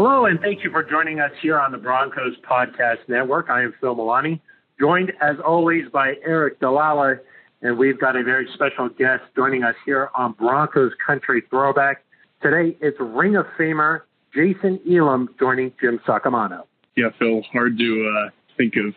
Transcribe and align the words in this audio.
Hello, 0.00 0.26
and 0.26 0.38
thank 0.38 0.62
you 0.62 0.70
for 0.70 0.84
joining 0.84 1.18
us 1.18 1.32
here 1.42 1.58
on 1.58 1.72
the 1.72 1.76
Broncos 1.76 2.36
Podcast 2.48 2.98
Network. 3.08 3.50
I 3.50 3.64
am 3.64 3.74
Phil 3.80 3.96
Milani, 3.96 4.40
joined 4.78 5.12
as 5.20 5.34
always 5.44 5.86
by 5.92 6.14
Eric 6.24 6.60
DiLalla, 6.60 7.18
and 7.62 7.76
we've 7.76 7.98
got 7.98 8.14
a 8.14 8.22
very 8.22 8.48
special 8.54 8.88
guest 8.90 9.24
joining 9.34 9.64
us 9.64 9.74
here 9.84 10.08
on 10.14 10.34
Broncos 10.34 10.92
Country 11.04 11.42
Throwback. 11.50 12.04
Today, 12.40 12.76
it's 12.80 12.96
Ring 13.00 13.34
of 13.34 13.46
Famer 13.58 14.02
Jason 14.32 14.78
Elam 14.88 15.30
joining 15.36 15.72
Jim 15.80 15.98
Saccomano. 16.06 16.62
Yeah, 16.96 17.08
Phil, 17.18 17.42
hard 17.52 17.76
to 17.76 18.24
uh, 18.24 18.30
think 18.56 18.74
of 18.76 18.94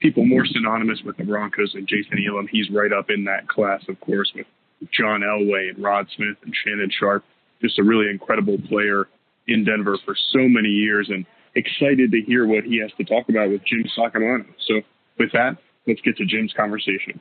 people 0.00 0.24
more 0.24 0.46
synonymous 0.46 1.00
with 1.04 1.16
the 1.16 1.24
Broncos 1.24 1.72
than 1.72 1.88
Jason 1.88 2.24
Elam. 2.24 2.46
He's 2.48 2.70
right 2.70 2.92
up 2.92 3.10
in 3.10 3.24
that 3.24 3.48
class, 3.48 3.82
of 3.88 3.98
course, 4.00 4.30
with 4.32 4.46
John 4.92 5.22
Elway 5.22 5.70
and 5.70 5.82
Rod 5.82 6.06
Smith 6.14 6.36
and 6.44 6.54
Shannon 6.64 6.92
Sharpe. 6.96 7.24
Just 7.60 7.80
a 7.80 7.82
really 7.82 8.08
incredible 8.08 8.58
player 8.68 9.08
in 9.48 9.64
Denver 9.64 9.98
for 10.04 10.14
so 10.32 10.40
many 10.40 10.68
years 10.68 11.08
and 11.10 11.24
excited 11.54 12.10
to 12.12 12.20
hear 12.20 12.46
what 12.46 12.64
he 12.64 12.80
has 12.80 12.90
to 12.98 13.04
talk 13.04 13.28
about 13.28 13.50
with 13.50 13.62
Jim 13.64 13.84
Saccomano. 13.96 14.46
So 14.66 14.80
with 15.18 15.32
that, 15.32 15.56
let's 15.86 16.00
get 16.02 16.16
to 16.18 16.26
Jim's 16.26 16.52
conversation. 16.52 17.20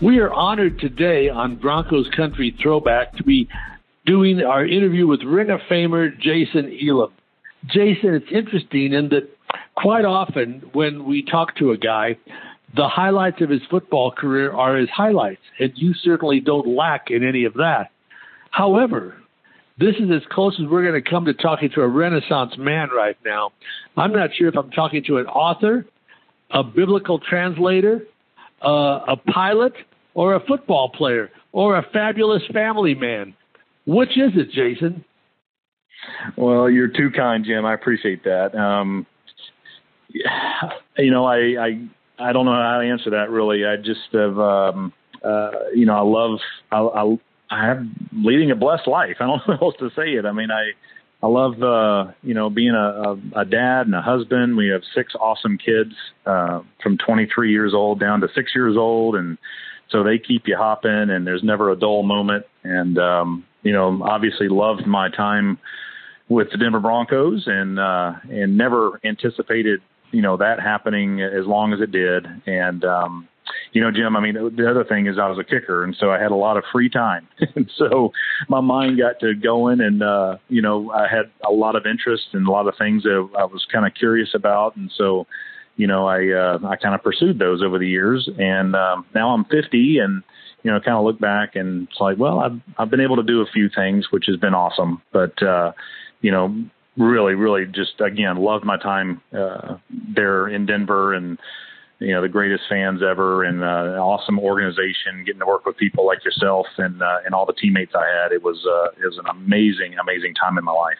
We 0.00 0.20
are 0.20 0.32
honored 0.32 0.78
today 0.78 1.28
on 1.28 1.56
Broncos 1.56 2.08
Country 2.14 2.56
Throwback 2.62 3.16
to 3.16 3.24
be 3.24 3.48
doing 4.06 4.40
our 4.40 4.64
interview 4.64 5.08
with 5.08 5.22
Ring 5.24 5.50
of 5.50 5.58
Famer 5.68 6.16
Jason 6.20 6.72
Elam. 6.80 7.10
Jason, 7.66 8.14
it's 8.14 8.30
interesting 8.32 8.92
in 8.92 9.08
that 9.08 9.28
quite 9.74 10.04
often 10.04 10.62
when 10.72 11.04
we 11.04 11.24
talk 11.24 11.56
to 11.56 11.72
a 11.72 11.76
guy, 11.76 12.16
the 12.76 12.88
highlights 12.88 13.40
of 13.40 13.48
his 13.48 13.62
football 13.70 14.10
career 14.10 14.52
are 14.52 14.76
his 14.76 14.90
highlights, 14.90 15.40
and 15.58 15.72
you 15.74 15.94
certainly 15.94 16.40
don't 16.40 16.66
lack 16.66 17.10
in 17.10 17.26
any 17.26 17.44
of 17.44 17.54
that. 17.54 17.90
However, 18.50 19.16
this 19.78 19.94
is 19.96 20.10
as 20.10 20.22
close 20.30 20.58
as 20.60 20.68
we're 20.68 20.82
going 20.82 21.02
to 21.02 21.08
come 21.08 21.24
to 21.26 21.34
talking 21.34 21.70
to 21.74 21.82
a 21.82 21.88
Renaissance 21.88 22.54
man 22.58 22.88
right 22.94 23.16
now. 23.24 23.52
I'm 23.96 24.12
not 24.12 24.30
sure 24.36 24.48
if 24.48 24.56
I'm 24.56 24.70
talking 24.70 25.04
to 25.04 25.18
an 25.18 25.26
author, 25.26 25.86
a 26.50 26.64
biblical 26.64 27.20
translator, 27.20 28.02
uh, 28.64 29.00
a 29.08 29.16
pilot, 29.16 29.72
or 30.14 30.34
a 30.34 30.40
football 30.40 30.88
player, 30.90 31.30
or 31.52 31.78
a 31.78 31.86
fabulous 31.92 32.42
family 32.52 32.94
man. 32.94 33.34
Which 33.86 34.10
is 34.10 34.32
it, 34.34 34.50
Jason? 34.50 35.04
Well, 36.36 36.68
you're 36.68 36.88
too 36.88 37.10
kind, 37.14 37.44
Jim. 37.44 37.64
I 37.64 37.74
appreciate 37.74 38.24
that. 38.24 38.54
Um, 38.54 39.06
you 40.98 41.10
know, 41.10 41.24
I, 41.24 41.36
I 41.36 41.88
I 42.18 42.32
don't 42.32 42.44
know 42.44 42.52
how 42.52 42.80
to 42.80 42.88
answer 42.88 43.10
that 43.10 43.30
really. 43.30 43.64
I 43.64 43.76
just 43.76 44.00
have, 44.12 44.38
um, 44.38 44.92
uh, 45.24 45.50
you 45.74 45.86
know, 45.86 45.94
I 45.94 46.00
love, 46.00 46.38
I, 46.70 46.78
I, 46.78 47.18
I 47.50 47.66
have 47.66 47.84
leading 48.12 48.50
a 48.50 48.56
blessed 48.56 48.88
life. 48.88 49.16
I 49.20 49.26
don't 49.26 49.46
know 49.46 49.56
how 49.56 49.66
else 49.66 49.74
to 49.78 49.90
say 49.90 50.10
it. 50.12 50.26
I 50.26 50.32
mean, 50.32 50.50
I, 50.50 50.72
I 51.22 51.26
love, 51.26 51.62
uh, 51.62 52.12
you 52.22 52.34
know, 52.34 52.48
being 52.48 52.74
a, 52.74 52.76
a, 53.36 53.40
a 53.40 53.44
dad 53.44 53.86
and 53.86 53.94
a 53.94 54.02
husband. 54.02 54.56
We 54.56 54.68
have 54.68 54.82
six 54.94 55.14
awesome 55.18 55.58
kids, 55.58 55.92
uh, 56.26 56.60
from 56.82 56.98
23 56.98 57.50
years 57.50 57.74
old 57.74 57.98
down 57.98 58.20
to 58.20 58.28
six 58.34 58.52
years 58.54 58.76
old. 58.76 59.16
And 59.16 59.36
so 59.90 60.04
they 60.04 60.18
keep 60.18 60.46
you 60.46 60.56
hopping 60.56 61.10
and 61.10 61.26
there's 61.26 61.42
never 61.42 61.70
a 61.70 61.76
dull 61.76 62.02
moment. 62.02 62.46
And, 62.62 62.98
um, 62.98 63.44
you 63.62 63.72
know, 63.72 64.00
obviously 64.04 64.48
loved 64.48 64.86
my 64.86 65.08
time 65.10 65.58
with 66.28 66.50
the 66.52 66.58
Denver 66.58 66.80
Broncos 66.80 67.44
and, 67.46 67.80
uh, 67.80 68.12
and 68.30 68.56
never 68.56 69.00
anticipated 69.02 69.80
you 70.10 70.22
know 70.22 70.36
that 70.36 70.60
happening 70.60 71.20
as 71.20 71.46
long 71.46 71.72
as 71.72 71.80
it 71.80 71.90
did. 71.90 72.26
And 72.46 72.84
um 72.84 73.28
you 73.72 73.80
know 73.80 73.90
jim 73.90 74.14
i 74.14 74.20
mean 74.20 74.34
the 74.34 74.70
other 74.70 74.84
thing 74.84 75.06
is 75.06 75.18
i 75.18 75.26
was 75.26 75.38
a 75.38 75.44
kicker 75.44 75.82
and 75.82 75.96
so 75.98 76.10
i 76.10 76.20
had 76.20 76.30
a 76.30 76.36
lot 76.36 76.56
of 76.56 76.64
free 76.70 76.88
time. 76.90 77.26
And 77.56 77.70
so 77.76 78.12
my 78.48 78.60
mind 78.60 78.98
got 78.98 79.20
to 79.20 79.34
going 79.34 79.80
and 79.80 80.02
uh 80.02 80.36
you 80.48 80.62
know 80.62 80.90
i 80.90 81.08
had 81.08 81.30
a 81.46 81.52
lot 81.52 81.76
of 81.76 81.86
interest 81.86 82.24
in 82.34 82.46
a 82.46 82.50
lot 82.50 82.68
of 82.68 82.74
things 82.76 83.04
that 83.04 83.28
i 83.38 83.44
was 83.44 83.66
kind 83.72 83.86
of 83.86 83.94
curious 83.94 84.30
about. 84.34 84.76
And 84.76 84.90
so 84.94 85.26
you 85.76 85.86
know 85.86 86.06
i 86.06 86.28
uh 86.28 86.58
i 86.66 86.76
kind 86.76 86.94
of 86.94 87.02
pursued 87.02 87.38
those 87.38 87.62
over 87.62 87.78
the 87.78 87.88
years. 87.88 88.28
And 88.38 88.76
um 88.76 89.06
now 89.14 89.30
i'm 89.30 89.44
50 89.44 89.98
and 89.98 90.22
you 90.62 90.70
know 90.70 90.80
kind 90.80 90.96
of 90.96 91.04
look 91.04 91.18
back 91.18 91.56
and 91.56 91.88
it's 91.88 92.00
like 92.00 92.18
well 92.18 92.40
i've 92.40 92.60
i've 92.76 92.90
been 92.90 93.00
able 93.00 93.16
to 93.16 93.22
do 93.22 93.40
a 93.40 93.46
few 93.46 93.70
things 93.74 94.06
which 94.10 94.26
has 94.26 94.36
been 94.36 94.54
awesome. 94.54 95.00
But 95.12 95.42
uh 95.42 95.72
you 96.20 96.30
know 96.30 96.54
really, 96.98 97.34
really 97.34 97.64
just 97.66 98.00
again 98.00 98.36
loved 98.36 98.64
my 98.64 98.76
time 98.76 99.20
uh, 99.36 99.76
there 100.14 100.48
in 100.48 100.66
Denver 100.66 101.14
and 101.14 101.38
you 101.98 102.12
know 102.12 102.22
the 102.22 102.28
greatest 102.28 102.64
fans 102.68 103.00
ever 103.02 103.44
and 103.44 103.62
uh, 103.62 103.92
an 103.94 103.98
awesome 103.98 104.38
organization. 104.38 105.24
Getting 105.24 105.40
to 105.40 105.46
work 105.46 105.64
with 105.64 105.76
people 105.76 106.06
like 106.06 106.24
yourself 106.24 106.66
and 106.76 107.02
uh, 107.02 107.18
and 107.24 107.34
all 107.34 107.46
the 107.46 107.54
teammates 107.54 107.92
I 107.94 108.06
had, 108.22 108.32
it 108.32 108.42
was 108.42 108.64
uh, 108.66 108.90
it 109.02 109.06
was 109.06 109.18
an 109.18 109.26
amazing, 109.30 109.96
amazing 110.00 110.34
time 110.34 110.58
in 110.58 110.64
my 110.64 110.72
life. 110.72 110.98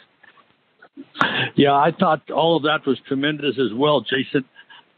Yeah, 1.55 1.75
I 1.75 1.93
thought 1.99 2.31
all 2.31 2.57
of 2.57 2.65
that 2.65 2.87
was 2.87 2.99
tremendous 3.07 3.59
as 3.59 3.73
well, 3.75 4.01
Jason. 4.01 4.45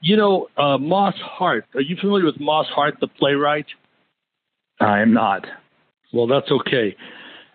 You 0.00 0.16
know, 0.16 0.48
uh, 0.56 0.78
Moss 0.78 1.14
Hart. 1.18 1.66
Are 1.74 1.80
you 1.80 1.96
familiar 2.00 2.24
with 2.24 2.40
Moss 2.40 2.66
Hart, 2.68 2.94
the 3.00 3.06
playwright? 3.06 3.66
I 4.80 5.00
am 5.00 5.12
not. 5.12 5.46
Well, 6.12 6.26
that's 6.26 6.50
okay. 6.50 6.96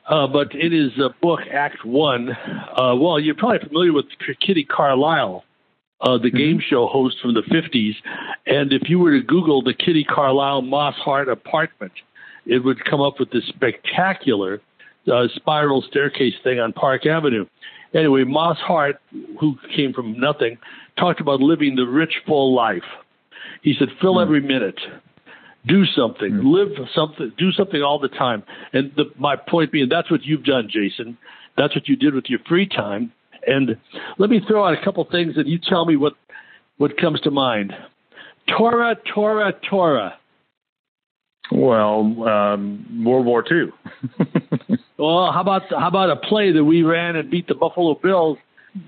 Uh, 0.08 0.28
but 0.28 0.54
in 0.54 0.72
his 0.72 0.92
uh, 1.04 1.10
book, 1.22 1.40
Act 1.52 1.84
One, 1.84 2.30
uh, 2.30 2.96
well, 2.96 3.20
you're 3.20 3.36
probably 3.36 3.68
familiar 3.68 3.92
with 3.92 4.06
Kitty 4.40 4.64
Carlisle, 4.64 5.44
uh, 6.02 6.18
the 6.18 6.28
mm-hmm. 6.28 6.38
game 6.38 6.60
show 6.60 6.88
host 6.88 7.18
from 7.22 7.34
the 7.34 7.42
50s. 7.42 7.96
And 8.46 8.72
if 8.72 8.88
you 8.88 9.00
were 9.00 9.12
to 9.12 9.26
Google 9.26 9.64
the 9.64 9.74
Kitty 9.74 10.04
Carlisle 10.04 10.62
Moss 10.62 10.96
Hart 10.96 11.28
apartment, 11.28 11.94
it 12.46 12.64
would 12.64 12.86
come 12.86 13.02
up 13.02 13.20
with 13.20 13.32
this 13.32 13.46
spectacular 13.48 14.62
uh, 15.12 15.28
spiral 15.36 15.82
staircase 15.82 16.36
thing 16.44 16.60
on 16.60 16.74
Park 16.74 17.06
Avenue. 17.08 17.46
Anyway, 17.96 18.24
Moss 18.24 18.58
Hart, 18.60 18.98
who 19.40 19.56
came 19.76 19.94
from 19.94 20.20
nothing, 20.20 20.58
talked 21.00 21.22
about 21.22 21.40
living 21.40 21.76
the 21.76 21.86
rich, 21.86 22.22
full 22.28 22.54
life. 22.54 22.84
He 23.64 23.74
said, 23.78 23.88
fill 24.00 24.16
mm-hmm. 24.16 24.22
every 24.22 24.42
minute 24.42 24.80
do 25.68 25.86
something, 25.86 26.32
mm-hmm. 26.32 26.48
live 26.48 26.70
something, 26.94 27.32
do 27.38 27.52
something 27.52 27.82
all 27.82 28.00
the 28.00 28.08
time. 28.10 28.44
And 28.74 28.92
the, 28.96 29.06
my 29.18 29.36
point 29.36 29.72
being, 29.72 29.90
that's 29.90 30.12
what 30.12 30.24
you've 30.24 30.44
done, 30.44 30.70
Jason. 30.72 31.18
That's 31.58 31.76
what 31.76 31.88
you 31.88 31.96
did 31.96 32.14
with 32.14 32.26
your 32.28 32.40
free 32.48 32.68
time. 32.68 33.12
And 33.48 33.78
let 34.18 34.30
me 34.30 34.42
throw 34.48 34.66
out 34.66 34.74
a 34.80 34.84
couple 34.84 35.06
things, 35.10 35.34
and 35.38 35.48
you 35.48 35.60
tell 35.60 35.86
me 35.86 35.96
what 35.96 36.14
what 36.78 36.98
comes 36.98 37.22
to 37.22 37.32
mind. 37.32 37.74
Tora, 38.58 38.96
Tora, 39.14 39.54
Tora. 39.70 40.16
Well, 41.52 42.28
um, 42.28 43.04
World 43.06 43.26
War 43.26 43.44
II. 43.50 43.70
well, 44.98 45.32
how 45.32 45.42
about 45.42 45.62
how 45.70 45.88
about 45.88 46.10
a 46.10 46.16
play 46.16 46.52
that 46.52 46.64
we 46.64 46.82
ran 46.82 47.16
and 47.16 47.30
beat 47.30 47.48
the 47.48 47.56
Buffalo 47.56 48.00
Bills 48.02 48.38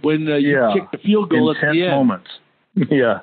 when 0.01 0.27
uh, 0.29 0.35
you 0.35 0.59
yeah. 0.59 0.73
kicked 0.73 0.91
the 0.91 0.97
field 0.97 1.29
goal 1.29 1.51
Intense 1.51 1.65
at 1.67 1.73
the 1.73 1.83
end? 1.83 1.91
moments. 1.91 2.29
yeah, 2.91 3.19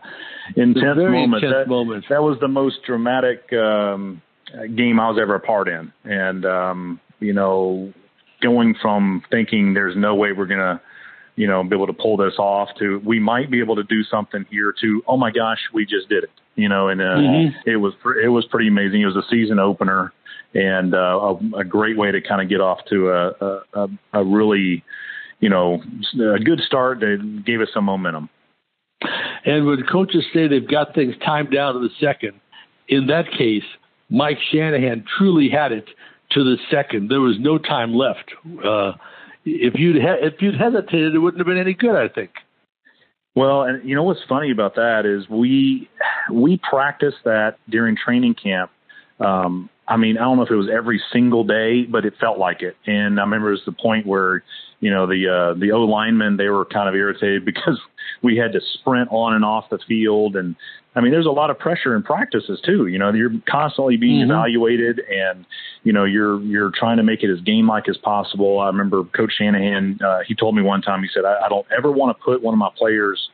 intense 0.56 0.96
moment. 0.96 1.44
Intense 1.44 1.54
that, 1.64 1.68
moments. 1.68 2.06
That 2.10 2.22
was 2.22 2.38
the 2.40 2.48
most 2.48 2.76
dramatic 2.86 3.52
um, 3.52 4.22
game 4.74 5.00
I 5.00 5.08
was 5.08 5.18
ever 5.20 5.34
a 5.34 5.40
part 5.40 5.68
in, 5.68 5.92
and 6.04 6.44
um, 6.44 7.00
you 7.20 7.32
know, 7.32 7.92
going 8.42 8.74
from 8.80 9.22
thinking 9.30 9.74
there's 9.74 9.96
no 9.96 10.14
way 10.14 10.32
we're 10.32 10.46
gonna, 10.46 10.80
you 11.36 11.46
know, 11.46 11.62
be 11.62 11.74
able 11.74 11.86
to 11.86 11.92
pull 11.92 12.16
this 12.16 12.34
off 12.38 12.68
to 12.78 13.00
we 13.04 13.18
might 13.20 13.50
be 13.50 13.60
able 13.60 13.76
to 13.76 13.84
do 13.84 14.02
something 14.04 14.44
here 14.50 14.74
to 14.80 15.02
oh 15.06 15.16
my 15.16 15.30
gosh, 15.30 15.60
we 15.72 15.84
just 15.84 16.08
did 16.08 16.24
it, 16.24 16.30
you 16.54 16.68
know, 16.68 16.88
and 16.88 17.00
uh, 17.00 17.04
mm-hmm. 17.04 17.68
it 17.68 17.76
was 17.76 17.94
it 18.22 18.28
was 18.28 18.44
pretty 18.46 18.68
amazing. 18.68 19.02
It 19.02 19.06
was 19.06 19.16
a 19.16 19.28
season 19.30 19.58
opener 19.58 20.12
and 20.54 20.94
uh, 20.94 20.96
a, 21.56 21.60
a 21.60 21.64
great 21.64 21.96
way 21.96 22.12
to 22.12 22.20
kind 22.20 22.40
of 22.40 22.48
get 22.48 22.60
off 22.60 22.78
to 22.88 23.10
a, 23.10 23.62
a, 23.74 23.88
a 24.12 24.24
really, 24.24 24.84
you 25.40 25.48
know, 25.48 25.82
a 26.14 26.38
good 26.38 26.60
start 26.60 27.00
that 27.00 27.42
gave 27.44 27.60
us 27.60 27.68
some 27.74 27.84
momentum. 27.84 28.28
And 29.44 29.66
when 29.66 29.82
coaches 29.90 30.24
say 30.32 30.48
they've 30.48 30.66
got 30.68 30.94
things 30.94 31.14
timed 31.24 31.52
down 31.52 31.74
to 31.74 31.80
the 31.80 31.90
second, 32.00 32.40
in 32.88 33.06
that 33.08 33.30
case, 33.36 33.64
Mike 34.10 34.38
Shanahan 34.52 35.04
truly 35.18 35.48
had 35.48 35.72
it 35.72 35.86
to 36.30 36.44
the 36.44 36.56
second. 36.70 37.10
There 37.10 37.20
was 37.20 37.36
no 37.38 37.58
time 37.58 37.94
left. 37.94 38.32
Uh, 38.64 38.92
if 39.44 39.74
you'd 39.74 39.96
he- 39.96 40.26
if 40.26 40.40
you'd 40.40 40.56
hesitated, 40.56 41.14
it 41.14 41.18
wouldn't 41.18 41.40
have 41.40 41.46
been 41.46 41.58
any 41.58 41.74
good. 41.74 41.96
I 41.96 42.08
think. 42.08 42.30
Well, 43.34 43.62
and 43.62 43.86
you 43.86 43.94
know 43.94 44.04
what's 44.04 44.22
funny 44.28 44.50
about 44.50 44.76
that 44.76 45.04
is 45.06 45.28
we 45.28 45.88
we 46.32 46.58
practiced 46.68 47.18
that 47.24 47.58
during 47.68 47.96
training 47.96 48.34
camp. 48.34 48.70
Um, 49.20 49.68
I 49.86 49.96
mean, 49.96 50.16
I 50.16 50.22
don't 50.22 50.36
know 50.38 50.44
if 50.44 50.50
it 50.50 50.56
was 50.56 50.70
every 50.72 51.00
single 51.12 51.44
day, 51.44 51.84
but 51.84 52.04
it 52.06 52.14
felt 52.18 52.38
like 52.38 52.62
it. 52.62 52.76
And 52.86 53.20
I 53.20 53.22
remember 53.22 53.48
it 53.48 53.52
was 53.52 53.62
the 53.66 53.72
point 53.72 54.06
where 54.06 54.42
you 54.84 54.90
know 54.90 55.06
the 55.06 55.26
uh, 55.26 55.58
the 55.58 55.72
O 55.72 55.80
linemen 55.80 56.36
they 56.36 56.48
were 56.48 56.66
kind 56.66 56.90
of 56.90 56.94
irritated 56.94 57.42
because 57.52 57.80
we 58.22 58.36
had 58.36 58.52
to 58.52 58.60
sprint 58.74 59.08
on 59.10 59.32
and 59.32 59.42
off 59.42 59.70
the 59.70 59.78
field, 59.88 60.36
and 60.36 60.54
I 60.94 61.00
mean 61.00 61.10
there's 61.10 61.24
a 61.24 61.30
lot 61.30 61.48
of 61.48 61.58
pressure 61.58 61.96
in 61.96 62.02
practices 62.02 62.60
too. 62.62 62.86
You 62.86 62.98
know 62.98 63.10
you're 63.14 63.32
constantly 63.48 63.96
being 63.96 64.20
mm-hmm. 64.20 64.30
evaluated, 64.30 65.00
and 65.00 65.46
you 65.84 65.94
know 65.94 66.04
you're 66.04 66.38
you're 66.42 66.70
trying 66.70 66.98
to 66.98 67.02
make 67.02 67.22
it 67.22 67.32
as 67.32 67.40
game 67.40 67.66
like 67.66 67.88
as 67.88 67.96
possible. 67.96 68.60
I 68.60 68.66
remember 68.66 69.04
Coach 69.04 69.32
Shanahan 69.38 69.98
uh, 70.04 70.18
he 70.28 70.34
told 70.34 70.54
me 70.54 70.60
one 70.60 70.82
time 70.82 71.02
he 71.02 71.08
said 71.14 71.24
I, 71.24 71.46
I 71.46 71.48
don't 71.48 71.66
ever 71.76 71.90
want 71.90 72.14
to 72.16 72.22
put 72.22 72.42
one 72.42 72.52
of 72.52 72.58
my 72.58 72.70
players 72.76 73.30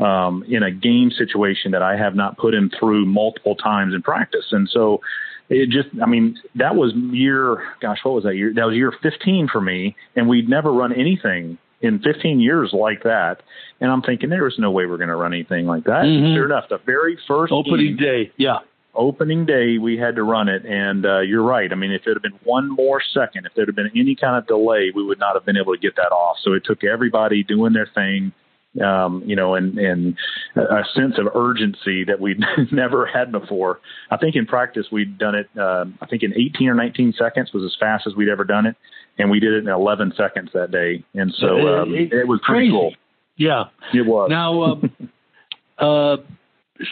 um, 0.00 0.44
in 0.48 0.64
a 0.64 0.72
game 0.72 1.12
situation 1.12 1.70
that 1.72 1.82
I 1.82 1.96
have 1.96 2.16
not 2.16 2.38
put 2.38 2.54
him 2.54 2.72
through 2.76 3.06
multiple 3.06 3.54
times 3.54 3.94
in 3.94 4.02
practice. 4.02 4.46
And 4.50 4.68
so 4.68 5.00
it 5.48 5.70
just, 5.70 5.88
I 6.02 6.06
mean, 6.06 6.38
that 6.56 6.74
was 6.76 6.92
year, 6.94 7.62
gosh, 7.80 7.98
what 8.02 8.14
was 8.14 8.24
that 8.24 8.36
year? 8.36 8.52
That 8.54 8.66
was 8.66 8.76
year 8.76 8.92
15 9.02 9.48
for 9.50 9.60
me. 9.60 9.96
And 10.14 10.28
we'd 10.28 10.48
never 10.48 10.72
run 10.72 10.92
anything 10.92 11.58
in 11.80 12.00
15 12.00 12.40
years 12.40 12.70
like 12.72 13.02
that. 13.04 13.36
And 13.80 13.90
I'm 13.90 14.02
thinking 14.02 14.30
there 14.30 14.44
was 14.44 14.58
no 14.58 14.70
way 14.70 14.86
we're 14.86 14.98
going 14.98 15.08
to 15.08 15.16
run 15.16 15.32
anything 15.32 15.66
like 15.66 15.84
that. 15.84 16.04
Mm-hmm. 16.04 16.34
Sure 16.34 16.44
enough, 16.44 16.64
the 16.68 16.78
very 16.84 17.18
first 17.26 17.52
opening 17.52 17.96
game, 17.96 18.24
day, 18.24 18.32
yeah, 18.36 18.58
opening 18.94 19.46
day 19.46 19.78
we 19.78 19.96
had 19.96 20.16
to 20.16 20.22
run 20.22 20.48
it. 20.48 20.66
And 20.66 21.06
uh, 21.06 21.20
you're 21.20 21.42
right. 21.42 21.70
I 21.72 21.76
mean, 21.76 21.92
if 21.92 22.02
it 22.06 22.14
had 22.14 22.22
been 22.22 22.38
one 22.44 22.68
more 22.68 23.00
second, 23.14 23.46
if 23.46 23.54
there 23.54 23.64
had 23.64 23.76
been 23.76 23.90
any 23.96 24.16
kind 24.16 24.36
of 24.36 24.46
delay, 24.46 24.90
we 24.94 25.04
would 25.04 25.18
not 25.18 25.34
have 25.34 25.46
been 25.46 25.56
able 25.56 25.72
to 25.72 25.80
get 25.80 25.96
that 25.96 26.12
off. 26.12 26.36
So 26.42 26.52
it 26.52 26.64
took 26.64 26.84
everybody 26.84 27.42
doing 27.42 27.72
their 27.72 27.88
thing 27.94 28.32
um, 28.80 29.22
you 29.26 29.36
know, 29.36 29.54
and, 29.54 29.78
and 29.78 30.16
a 30.56 30.82
sense 30.94 31.14
of 31.18 31.26
urgency 31.34 32.04
that 32.04 32.20
we'd 32.20 32.40
never 32.72 33.06
had 33.06 33.32
before. 33.32 33.80
I 34.10 34.16
think 34.16 34.36
in 34.36 34.46
practice 34.46 34.86
we'd 34.90 35.18
done 35.18 35.34
it. 35.34 35.48
Uh, 35.58 35.86
I 36.00 36.06
think 36.06 36.22
in 36.22 36.32
18 36.32 36.68
or 36.68 36.74
19 36.74 37.14
seconds 37.18 37.52
was 37.52 37.64
as 37.64 37.76
fast 37.78 38.06
as 38.06 38.14
we'd 38.14 38.28
ever 38.28 38.44
done 38.44 38.66
it, 38.66 38.76
and 39.18 39.30
we 39.30 39.40
did 39.40 39.52
it 39.52 39.64
in 39.64 39.68
11 39.68 40.14
seconds 40.16 40.50
that 40.54 40.70
day. 40.70 41.04
And 41.14 41.32
so 41.38 41.82
um, 41.82 41.94
it, 41.94 42.12
it, 42.12 42.28
was 42.28 42.40
crazy. 42.42 42.70
cool. 42.70 42.94
Yeah, 43.36 43.64
it 43.94 44.06
was. 44.06 44.28
Now, 44.30 44.62
um, 44.62 44.92
uh, 45.78 46.16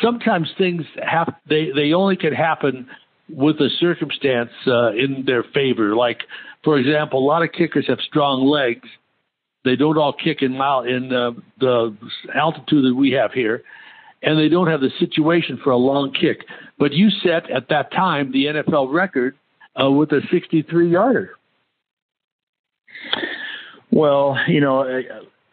sometimes 0.02 0.48
things 0.56 0.82
have 1.02 1.34
they 1.48 1.70
they 1.74 1.92
only 1.92 2.16
can 2.16 2.32
happen 2.32 2.88
with 3.28 3.56
a 3.56 3.68
circumstance 3.80 4.50
uh, 4.66 4.92
in 4.92 5.24
their 5.26 5.42
favor. 5.42 5.96
Like, 5.96 6.20
for 6.62 6.78
example, 6.78 7.18
a 7.18 7.26
lot 7.26 7.42
of 7.42 7.50
kickers 7.52 7.86
have 7.88 7.98
strong 8.00 8.46
legs 8.46 8.88
they 9.66 9.76
don't 9.76 9.98
all 9.98 10.12
kick 10.12 10.42
in 10.42 10.56
mile 10.56 10.82
in 10.82 11.12
uh, 11.12 11.32
the 11.60 11.96
altitude 12.34 12.84
that 12.84 12.94
we 12.94 13.10
have 13.12 13.32
here, 13.32 13.62
and 14.22 14.38
they 14.38 14.48
don't 14.48 14.68
have 14.68 14.80
the 14.80 14.90
situation 14.98 15.58
for 15.62 15.70
a 15.70 15.76
long 15.76 16.12
kick. 16.12 16.46
But 16.78 16.92
you 16.92 17.10
set 17.10 17.50
at 17.50 17.68
that 17.68 17.90
time 17.92 18.32
the 18.32 18.46
NFL 18.46 18.92
record 18.92 19.36
uh, 19.80 19.90
with 19.90 20.12
a 20.12 20.20
63 20.30 20.90
yarder. 20.90 21.30
Well, 23.90 24.36
you 24.48 24.60
know, 24.60 24.82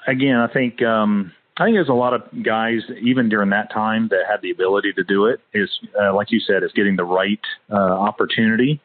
again, 0.08 0.38
I 0.38 0.48
think 0.52 0.82
um, 0.82 1.32
I 1.58 1.66
think 1.66 1.76
there's 1.76 1.90
a 1.90 1.94
lot 1.94 2.14
of 2.14 2.22
guys 2.44 2.82
even 3.02 3.30
during 3.30 3.50
that 3.52 3.72
time 3.72 4.08
that 4.10 4.24
had 4.30 4.42
the 4.42 4.52
ability 4.52 4.94
to 4.94 5.04
do 5.04 5.26
it. 5.26 5.40
Is 5.54 5.70
uh, 6.02 6.14
like 6.14 6.32
you 6.32 6.40
said, 6.40 6.64
is 6.64 6.72
getting 6.74 6.96
the 6.96 7.04
right 7.04 7.42
uh, 7.72 7.76
opportunity 7.76 8.82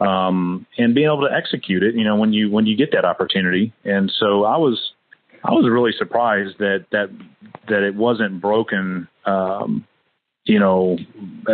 um, 0.00 0.66
and 0.78 0.94
being 0.94 1.06
able 1.06 1.28
to 1.28 1.34
execute 1.34 1.82
it. 1.82 1.94
You 1.94 2.04
know, 2.04 2.16
when 2.16 2.32
you 2.32 2.50
when 2.50 2.66
you 2.66 2.76
get 2.76 2.92
that 2.92 3.04
opportunity, 3.04 3.72
and 3.84 4.12
so 4.18 4.44
I 4.44 4.56
was 4.56 4.92
I 5.44 5.52
was 5.52 5.68
really 5.70 5.92
surprised 5.96 6.58
that 6.58 6.86
that 6.92 7.10
that 7.68 7.82
it 7.82 7.94
wasn't 7.94 8.40
broken. 8.40 9.08
Um, 9.24 9.86
you 10.44 10.60
know, 10.60 10.96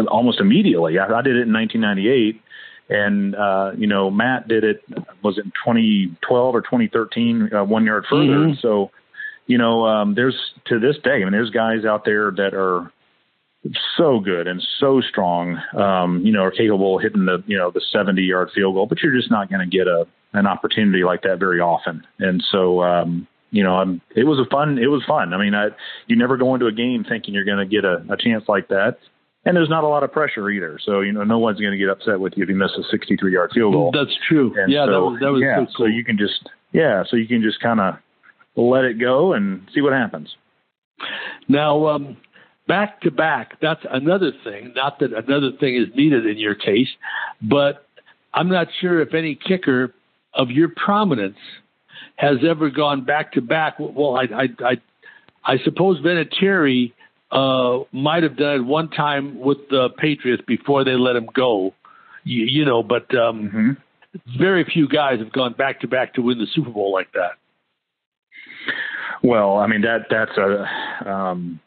almost 0.08 0.38
immediately. 0.38 0.98
I, 0.98 1.06
I 1.06 1.22
did 1.22 1.36
it 1.36 1.48
in 1.48 1.52
1998, 1.52 2.42
and 2.90 3.34
uh, 3.34 3.72
you 3.76 3.86
know, 3.86 4.10
Matt 4.10 4.48
did 4.48 4.64
it. 4.64 4.82
Was 5.22 5.38
it 5.38 5.44
2012 5.64 6.54
or 6.54 6.60
2013? 6.60 7.50
Uh, 7.54 7.64
one 7.64 7.84
yard 7.84 8.04
further. 8.08 8.24
Mm-hmm. 8.24 8.60
So, 8.60 8.90
you 9.46 9.56
know, 9.56 9.86
um, 9.86 10.14
there's 10.14 10.36
to 10.66 10.78
this 10.78 10.96
day. 11.02 11.16
I 11.16 11.18
mean, 11.20 11.32
there's 11.32 11.50
guys 11.50 11.84
out 11.86 12.04
there 12.04 12.30
that 12.32 12.54
are 12.54 12.92
so 13.96 14.18
good 14.20 14.48
and 14.48 14.62
so 14.78 15.00
strong, 15.00 15.58
um, 15.76 16.22
you 16.24 16.32
know, 16.32 16.42
are 16.42 16.50
capable 16.50 16.96
of 16.96 17.02
hitting 17.02 17.26
the, 17.26 17.42
you 17.46 17.56
know, 17.56 17.70
the 17.70 17.80
70 17.92 18.20
yard 18.22 18.50
field 18.54 18.74
goal, 18.74 18.86
but 18.86 19.02
you're 19.02 19.14
just 19.14 19.30
not 19.30 19.48
going 19.48 19.68
to 19.68 19.76
get 19.76 19.86
a, 19.86 20.06
an 20.32 20.46
opportunity 20.46 21.04
like 21.04 21.22
that 21.22 21.38
very 21.38 21.60
often. 21.60 22.04
And 22.18 22.42
so, 22.50 22.82
um, 22.82 23.28
you 23.50 23.62
know, 23.62 23.74
I'm, 23.74 24.00
it 24.16 24.24
was 24.24 24.38
a 24.38 24.48
fun, 24.50 24.78
it 24.78 24.86
was 24.86 25.04
fun. 25.06 25.34
I 25.34 25.38
mean, 25.38 25.54
I, 25.54 25.68
you 26.06 26.16
never 26.16 26.36
go 26.36 26.54
into 26.54 26.66
a 26.66 26.72
game 26.72 27.04
thinking 27.08 27.34
you're 27.34 27.44
going 27.44 27.58
to 27.58 27.66
get 27.66 27.84
a, 27.84 28.04
a 28.10 28.16
chance 28.16 28.44
like 28.48 28.68
that. 28.68 28.98
And 29.44 29.56
there's 29.56 29.68
not 29.68 29.84
a 29.84 29.88
lot 29.88 30.04
of 30.04 30.12
pressure 30.12 30.48
either. 30.50 30.78
So, 30.84 31.00
you 31.00 31.12
know, 31.12 31.24
no 31.24 31.38
one's 31.38 31.60
going 31.60 31.72
to 31.72 31.78
get 31.78 31.88
upset 31.88 32.20
with 32.20 32.34
you 32.36 32.44
if 32.44 32.48
you 32.48 32.54
miss 32.54 32.70
a 32.78 32.82
63 32.90 33.32
yard 33.32 33.50
field 33.52 33.74
goal. 33.74 33.90
That's 33.92 34.16
true. 34.28 34.54
And 34.56 34.72
yeah. 34.72 34.86
So, 34.86 34.90
that 34.92 35.00
was, 35.00 35.20
that 35.20 35.32
was 35.32 35.42
yeah. 35.42 35.56
cool. 35.56 35.66
So 35.76 35.86
you 35.86 36.04
can 36.04 36.16
just, 36.16 36.48
yeah. 36.72 37.02
So 37.08 37.16
you 37.16 37.26
can 37.26 37.42
just 37.42 37.60
kind 37.60 37.80
of 37.80 37.94
let 38.56 38.84
it 38.84 39.00
go 39.00 39.32
and 39.32 39.68
see 39.74 39.80
what 39.80 39.92
happens. 39.92 40.34
Now, 41.48 41.88
um, 41.88 42.16
back 42.66 43.00
to 43.02 43.10
back, 43.10 43.60
that's 43.60 43.82
another 43.90 44.32
thing. 44.44 44.72
Not 44.74 44.98
that 45.00 45.12
another 45.12 45.50
thing 45.58 45.76
is 45.76 45.94
needed 45.94 46.26
in 46.26 46.38
your 46.38 46.54
case, 46.54 46.88
but 47.40 47.86
I'm 48.34 48.48
not 48.48 48.68
sure 48.80 49.00
if 49.00 49.14
any 49.14 49.34
kicker 49.34 49.94
of 50.34 50.50
your 50.50 50.68
prominence 50.68 51.36
has 52.16 52.38
ever 52.48 52.70
gone 52.70 53.04
back 53.04 53.32
to 53.32 53.40
back. 53.40 53.74
Well, 53.78 54.16
I, 54.16 54.22
I, 54.34 54.48
I, 54.64 54.76
I 55.44 55.58
suppose 55.64 56.00
Vinatieri 56.00 56.92
uh, 57.30 57.84
might 57.92 58.22
have 58.22 58.36
done 58.36 58.56
it 58.56 58.64
one 58.64 58.90
time 58.90 59.38
with 59.38 59.58
the 59.70 59.88
Patriots 59.98 60.42
before 60.46 60.84
they 60.84 60.92
let 60.92 61.16
him 61.16 61.28
go. 61.34 61.74
You, 62.24 62.44
you 62.44 62.64
know, 62.64 62.82
but 62.82 63.12
um, 63.16 63.48
mm-hmm. 63.48 64.38
very 64.38 64.64
few 64.64 64.88
guys 64.88 65.18
have 65.18 65.32
gone 65.32 65.54
back 65.54 65.80
to 65.80 65.88
back 65.88 66.14
to 66.14 66.22
win 66.22 66.38
the 66.38 66.46
Super 66.54 66.70
Bowl 66.70 66.92
like 66.92 67.10
that. 67.12 67.32
Well, 69.22 69.56
I 69.58 69.66
mean 69.66 69.82
that 69.82 70.06
that's 70.10 70.36
a 70.36 71.10
um, 71.10 71.60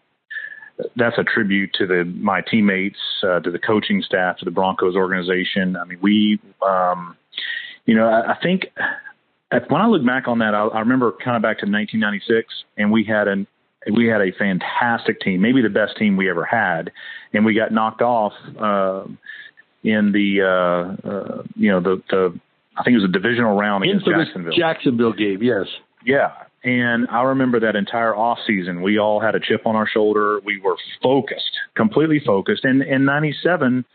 that's 0.95 1.17
a 1.17 1.23
tribute 1.23 1.71
to 1.73 1.87
the 1.87 2.03
my 2.03 2.41
teammates, 2.41 2.99
uh, 3.23 3.39
to 3.39 3.51
the 3.51 3.59
coaching 3.59 4.01
staff, 4.01 4.37
to 4.39 4.45
the 4.45 4.51
Broncos 4.51 4.95
organization. 4.95 5.77
I 5.77 5.85
mean, 5.85 5.99
we, 6.01 6.39
um, 6.61 7.15
you 7.85 7.95
know, 7.95 8.07
I, 8.07 8.33
I 8.33 8.37
think 8.41 8.67
when 9.51 9.81
I 9.81 9.87
look 9.87 10.05
back 10.05 10.27
on 10.27 10.39
that, 10.39 10.53
I, 10.53 10.67
I 10.67 10.79
remember 10.81 11.11
kind 11.11 11.37
of 11.37 11.41
back 11.41 11.59
to 11.59 11.65
1996, 11.65 12.53
and 12.77 12.91
we 12.91 13.03
had 13.03 13.27
an 13.27 13.47
we 13.93 14.07
had 14.07 14.21
a 14.21 14.31
fantastic 14.31 15.21
team, 15.21 15.41
maybe 15.41 15.61
the 15.61 15.69
best 15.69 15.97
team 15.97 16.17
we 16.17 16.29
ever 16.29 16.43
had, 16.43 16.91
and 17.33 17.45
we 17.45 17.53
got 17.53 17.71
knocked 17.71 18.01
off 18.01 18.33
uh, 18.59 19.03
in 19.83 20.11
the 20.11 20.41
uh, 20.41 21.07
uh, 21.07 21.43
you 21.55 21.71
know 21.71 21.79
the 21.79 22.01
the 22.09 22.39
I 22.77 22.83
think 22.83 22.95
it 22.95 23.01
was 23.01 23.09
a 23.09 23.13
divisional 23.13 23.55
round 23.55 23.83
against 23.83 24.05
Jacksonville. 24.05 24.53
Jacksonville 24.57 25.13
game, 25.13 25.41
yes. 25.41 25.67
Yeah, 26.05 26.31
and 26.65 27.07
I 27.09 27.21
remember 27.21 27.59
that 27.59 27.75
entire 27.75 28.15
off 28.15 28.39
season, 28.47 28.81
we 28.81 28.97
all 28.97 29.19
had 29.19 29.35
a 29.35 29.39
chip 29.39 29.67
on 29.67 29.75
our 29.75 29.87
shoulder. 29.87 30.39
We 30.43 30.59
were 30.59 30.75
focused, 31.01 31.59
completely 31.75 32.19
focused. 32.25 32.65
And 32.65 32.81
in 32.81 33.05
'97, 33.05 33.85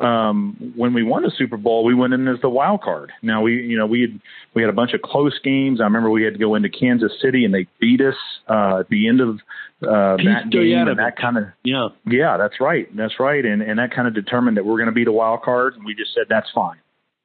um, 0.00 0.72
when 0.74 0.92
we 0.92 1.04
won 1.04 1.22
the 1.22 1.30
Super 1.38 1.56
Bowl, 1.56 1.84
we 1.84 1.94
went 1.94 2.14
in 2.14 2.26
as 2.26 2.40
the 2.42 2.50
wild 2.50 2.82
card. 2.82 3.12
Now 3.22 3.42
we, 3.42 3.62
you 3.62 3.78
know, 3.78 3.86
we 3.86 4.00
had 4.00 4.20
we 4.54 4.62
had 4.62 4.68
a 4.68 4.74
bunch 4.74 4.92
of 4.92 5.02
close 5.02 5.38
games. 5.44 5.80
I 5.80 5.84
remember 5.84 6.10
we 6.10 6.24
had 6.24 6.32
to 6.32 6.40
go 6.40 6.56
into 6.56 6.68
Kansas 6.68 7.12
City 7.22 7.44
and 7.44 7.54
they 7.54 7.68
beat 7.80 8.00
us 8.00 8.16
uh, 8.48 8.80
at 8.80 8.88
the 8.88 9.06
end 9.06 9.20
of 9.20 9.36
uh, 9.82 10.16
that 10.16 10.50
game, 10.50 10.88
and 10.88 10.98
that 10.98 11.16
kind 11.16 11.38
of 11.38 11.44
yeah, 11.62 11.88
yeah, 12.06 12.36
that's 12.38 12.60
right, 12.60 12.88
that's 12.96 13.20
right, 13.20 13.44
and 13.44 13.62
and 13.62 13.78
that 13.78 13.94
kind 13.94 14.08
of 14.08 14.14
determined 14.14 14.56
that 14.56 14.66
we're 14.66 14.78
going 14.78 14.86
to 14.86 14.92
be 14.92 15.04
the 15.04 15.12
wild 15.12 15.42
card. 15.42 15.74
And 15.76 15.84
we 15.84 15.94
just 15.94 16.12
said 16.12 16.24
that's 16.28 16.48
fine, 16.52 16.78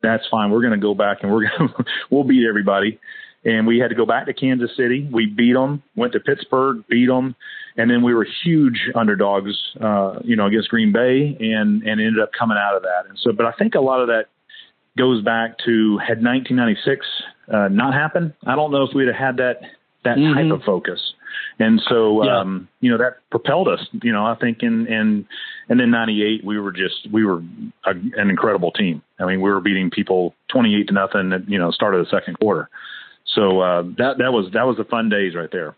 that's 0.04 0.26
fine. 0.30 0.52
We're 0.52 0.62
going 0.62 0.80
to 0.80 0.86
go 0.86 0.94
back 0.94 1.24
and 1.24 1.32
we're 1.32 1.50
going 1.50 1.70
to 1.78 1.86
we'll 2.12 2.24
beat 2.24 2.48
everybody 2.48 3.00
and 3.44 3.66
we 3.66 3.80
had 3.80 3.90
to 3.90 3.96
go 3.96 4.06
back 4.06 4.26
to 4.28 4.34
Kansas 4.34 4.72
City. 4.78 5.08
We 5.12 5.26
beat 5.26 5.54
them, 5.54 5.84
went 5.96 6.14
to 6.14 6.20
Pittsburgh, 6.20 6.84
beat 6.90 7.08
them, 7.08 7.36
and 7.78 7.90
then 7.90 8.04
we 8.04 8.14
were 8.14 8.28
huge 8.44 8.90
underdogs, 8.96 9.54
uh, 9.80 10.20
you 10.24 10.36
know, 10.36 10.46
against 10.46 10.70
Green 10.70 10.92
Bay, 10.92 11.38
and 11.40 11.84
and 11.84 12.02
ended 12.02 12.20
up 12.20 12.32
coming 12.38 12.58
out 12.58 12.76
of 12.76 12.84
that. 12.84 13.10
And 13.10 13.18
so, 13.20 13.32
but 13.32 13.46
I 13.46 13.52
think 13.54 13.76
a 13.76 13.82
lot 13.82 14.02
of 14.02 14.08
that 14.08 14.26
goes 14.98 15.24
back 15.24 15.58
to 15.66 15.98
had 15.98 16.22
1996 16.24 17.06
uh, 17.48 17.68
not 17.70 17.94
happened. 17.94 18.34
I 18.46 18.56
don't 18.56 18.72
know 18.72 18.84
if 18.84 18.94
we'd 18.94 19.08
have 19.08 19.16
had 19.16 19.38
that 19.38 19.62
that 20.04 20.18
mm-hmm. 20.18 20.34
type 20.34 20.60
of 20.60 20.64
focus. 20.66 21.00
And 21.60 21.82
so, 21.88 22.24
yeah. 22.24 22.40
um, 22.40 22.68
you 22.80 22.90
know, 22.90 22.98
that 22.98 23.18
propelled 23.30 23.68
us, 23.68 23.80
you 24.02 24.12
know, 24.12 24.26
I 24.26 24.36
think 24.36 24.64
in, 24.64 24.88
in, 24.88 25.28
and 25.70 25.80
then 25.80 25.92
98, 25.92 26.44
we 26.44 26.60
were 26.60 26.72
just, 26.72 27.12
we 27.12 27.24
were 27.24 27.44
a, 27.86 27.92
an 27.92 28.30
incredible 28.30 28.72
team. 28.72 29.04
I 29.20 29.26
mean, 29.26 29.42
we 29.42 29.50
were 29.52 29.62
beating 29.62 29.92
people 29.92 30.34
28 30.52 30.88
to 30.88 30.94
nothing 30.94 31.34
at, 31.34 31.48
you 31.48 31.60
know, 31.60 31.72
start 31.72 31.94
of 31.94 32.04
the 32.04 32.10
second 32.10 32.40
quarter. 32.40 32.70
So 33.36 33.62
uh, 33.62 33.84
that 33.98 34.18
that 34.18 34.32
was 34.32 34.52
that 34.54 34.66
was 34.66 34.78
the 34.78 34.84
fun 34.84 35.10
days 35.10 35.36
right 35.36 35.50
there. 35.52 35.76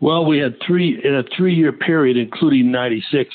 Well, 0.00 0.24
we 0.24 0.38
had 0.38 0.56
three 0.66 1.00
in 1.02 1.14
a 1.14 1.22
three-year 1.36 1.72
period, 1.72 2.16
including 2.16 2.70
'96. 2.72 3.34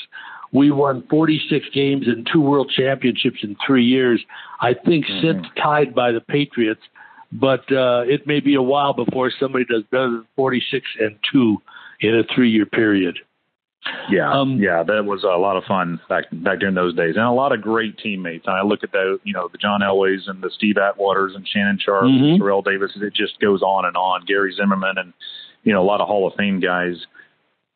We 0.52 0.70
won 0.70 1.04
46 1.10 1.66
games 1.74 2.06
and 2.06 2.28
two 2.32 2.40
World 2.40 2.70
Championships 2.74 3.38
in 3.42 3.56
three 3.66 3.84
years. 3.84 4.24
I 4.60 4.74
think 4.74 5.04
mm-hmm. 5.04 5.26
since 5.26 5.46
tied 5.60 5.94
by 5.94 6.12
the 6.12 6.20
Patriots, 6.20 6.80
but 7.32 7.60
uh, 7.72 8.02
it 8.06 8.26
may 8.26 8.38
be 8.38 8.54
a 8.54 8.62
while 8.62 8.92
before 8.92 9.32
somebody 9.38 9.64
does 9.64 9.82
better 9.90 10.10
than 10.10 10.26
46 10.36 10.86
and 11.00 11.16
two 11.32 11.56
in 12.00 12.14
a 12.14 12.22
three-year 12.34 12.66
period. 12.66 13.18
Yeah, 14.10 14.32
um, 14.32 14.58
yeah, 14.58 14.82
that 14.82 15.04
was 15.04 15.24
a 15.24 15.38
lot 15.38 15.56
of 15.56 15.64
fun 15.64 16.00
back 16.08 16.24
back 16.32 16.60
during 16.60 16.74
those 16.74 16.94
days, 16.94 17.16
and 17.16 17.24
a 17.24 17.30
lot 17.30 17.52
of 17.52 17.60
great 17.60 17.98
teammates. 17.98 18.46
And 18.46 18.56
I 18.56 18.62
look 18.62 18.82
at 18.82 18.92
the, 18.92 19.18
you 19.24 19.32
know, 19.32 19.48
the 19.50 19.58
John 19.58 19.80
Elways 19.80 20.28
and 20.28 20.42
the 20.42 20.50
Steve 20.54 20.76
Atwaters 20.76 21.34
and 21.34 21.46
Shannon 21.46 21.78
Sharpe, 21.78 22.04
mm-hmm. 22.04 22.24
and 22.24 22.40
Terrell 22.40 22.62
Davis. 22.62 22.92
It 22.96 23.14
just 23.14 23.40
goes 23.40 23.62
on 23.62 23.84
and 23.84 23.96
on. 23.96 24.24
Gary 24.26 24.54
Zimmerman, 24.56 24.96
and 24.96 25.12
you 25.64 25.72
know, 25.72 25.82
a 25.82 25.84
lot 25.84 26.00
of 26.00 26.06
Hall 26.06 26.26
of 26.26 26.34
Fame 26.34 26.60
guys 26.60 26.96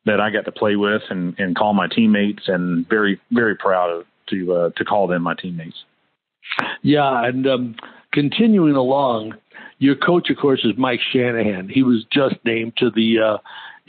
that 0.05 0.19
I 0.19 0.31
got 0.31 0.45
to 0.45 0.51
play 0.51 0.75
with 0.75 1.03
and 1.09 1.35
and 1.37 1.55
call 1.55 1.73
my 1.73 1.87
teammates, 1.87 2.43
and 2.47 2.87
very 2.89 3.19
very 3.31 3.55
proud 3.55 3.91
of, 3.91 4.05
to 4.29 4.53
uh, 4.53 4.69
to 4.77 4.85
call 4.85 5.07
them 5.07 5.23
my 5.23 5.35
teammates. 5.35 5.77
Yeah, 6.81 7.25
and 7.25 7.45
um, 7.45 7.75
continuing 8.11 8.75
along, 8.75 9.33
your 9.77 9.95
coach, 9.95 10.29
of 10.29 10.37
course, 10.37 10.61
is 10.63 10.73
Mike 10.77 11.01
Shanahan. 11.11 11.69
He 11.69 11.83
was 11.83 12.05
just 12.11 12.35
named 12.45 12.73
to 12.77 12.89
the 12.89 13.19
uh, 13.19 13.37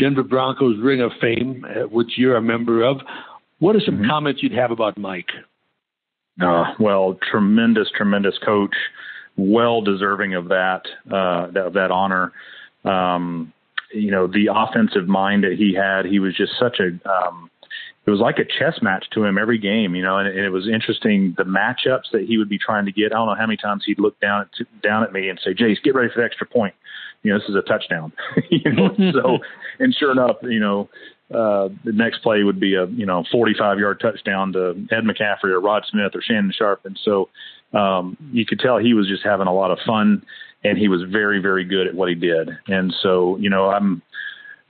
Denver 0.00 0.22
Broncos 0.22 0.78
Ring 0.80 1.00
of 1.00 1.12
Fame, 1.20 1.64
uh, 1.64 1.86
which 1.88 2.16
you're 2.16 2.36
a 2.36 2.42
member 2.42 2.82
of. 2.82 3.00
What 3.58 3.76
are 3.76 3.80
some 3.80 3.98
Mhm. 3.98 4.08
comments 4.08 4.42
you'd 4.42 4.52
have 4.52 4.70
about 4.70 4.96
Mike? 4.96 5.30
Uh, 6.40 6.74
well, 6.78 7.18
tremendous, 7.30 7.90
tremendous 7.90 8.38
coach, 8.38 8.74
well 9.36 9.82
deserving 9.82 10.34
of 10.34 10.48
that 10.48 10.86
uh, 11.10 11.48
of 11.54 11.74
that 11.74 11.90
honor. 11.90 12.32
Um, 12.84 13.52
you 13.92 14.10
know, 14.10 14.26
the 14.26 14.48
offensive 14.52 15.06
mind 15.06 15.44
that 15.44 15.52
he 15.58 15.74
had, 15.74 16.06
he 16.06 16.18
was 16.18 16.34
just 16.34 16.52
such 16.58 16.80
a. 16.80 16.86
Um, 17.08 17.50
it 18.06 18.10
was 18.10 18.20
like 18.20 18.38
a 18.38 18.44
chess 18.44 18.80
match 18.80 19.04
to 19.10 19.24
him 19.24 19.36
every 19.36 19.58
game, 19.58 19.94
you 19.94 20.02
know, 20.02 20.16
and, 20.16 20.26
and 20.26 20.38
it 20.38 20.48
was 20.50 20.66
interesting 20.66 21.34
the 21.36 21.44
matchups 21.44 22.10
that 22.12 22.22
he 22.26 22.38
would 22.38 22.48
be 22.48 22.58
trying 22.58 22.86
to 22.86 22.92
get. 22.92 23.12
I 23.12 23.16
don't 23.16 23.26
know 23.26 23.34
how 23.34 23.46
many 23.46 23.58
times 23.58 23.84
he'd 23.84 23.98
look 24.00 24.18
down 24.20 24.42
at 24.42 24.82
down 24.82 25.02
at 25.02 25.12
me 25.12 25.28
and 25.28 25.38
say, 25.44 25.52
"Jace, 25.52 25.82
get 25.82 25.94
ready 25.94 26.08
for 26.12 26.20
the 26.20 26.24
extra 26.24 26.46
point." 26.46 26.74
You 27.22 27.32
know, 27.32 27.38
this 27.38 27.48
is 27.48 27.54
a 27.54 27.62
touchdown. 27.62 28.12
you 28.50 28.72
know, 28.72 28.90
so 29.12 29.38
and 29.78 29.94
sure 29.94 30.12
enough, 30.12 30.36
you 30.42 30.60
know, 30.60 30.88
uh, 31.32 31.68
the 31.84 31.92
next 31.92 32.22
play 32.22 32.42
would 32.42 32.58
be 32.58 32.74
a 32.74 32.86
you 32.86 33.06
know 33.06 33.24
45 33.30 33.78
yard 33.78 34.00
touchdown 34.00 34.52
to 34.54 34.70
Ed 34.90 35.04
McCaffrey 35.04 35.50
or 35.50 35.60
Rod 35.60 35.84
Smith 35.90 36.12
or 36.14 36.22
Shannon 36.22 36.52
Sharpe, 36.56 36.84
and 36.84 36.98
so 37.04 37.28
um, 37.72 38.16
you 38.32 38.44
could 38.44 38.58
tell 38.58 38.78
he 38.78 38.94
was 38.94 39.06
just 39.06 39.22
having 39.24 39.46
a 39.46 39.54
lot 39.54 39.70
of 39.70 39.78
fun, 39.86 40.24
and 40.64 40.76
he 40.76 40.88
was 40.88 41.02
very 41.10 41.40
very 41.40 41.64
good 41.64 41.86
at 41.86 41.94
what 41.94 42.08
he 42.08 42.14
did. 42.14 42.50
And 42.66 42.94
so 43.02 43.36
you 43.38 43.48
know 43.48 43.70
I'm 43.70 44.02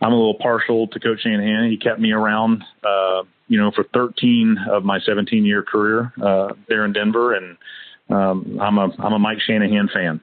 I'm 0.03 0.13
a 0.13 0.17
little 0.17 0.39
partial 0.39 0.87
to 0.89 1.01
Coach 1.01 1.21
Shanahan. 1.23 1.71
He 1.71 1.77
kept 1.77 2.01
me 2.01 2.13
around, 2.13 2.65
uh, 2.85 3.23
you 3.49 3.61
know, 3.61 3.71
for 3.71 3.85
13 3.93 4.57
of 4.71 4.83
my 4.83 4.99
17 5.01 5.45
year 5.45 5.63
career 5.63 6.13
uh, 6.23 6.55
there 6.69 6.85
in 6.85 6.93
Denver, 6.93 7.35
and 7.35 7.57
um, 8.11 8.59
I'm 8.61 8.79
a 8.79 8.91
I'm 8.99 9.13
a 9.13 9.19
Mike 9.19 9.41
Shanahan 9.41 9.89
fan. 9.93 10.21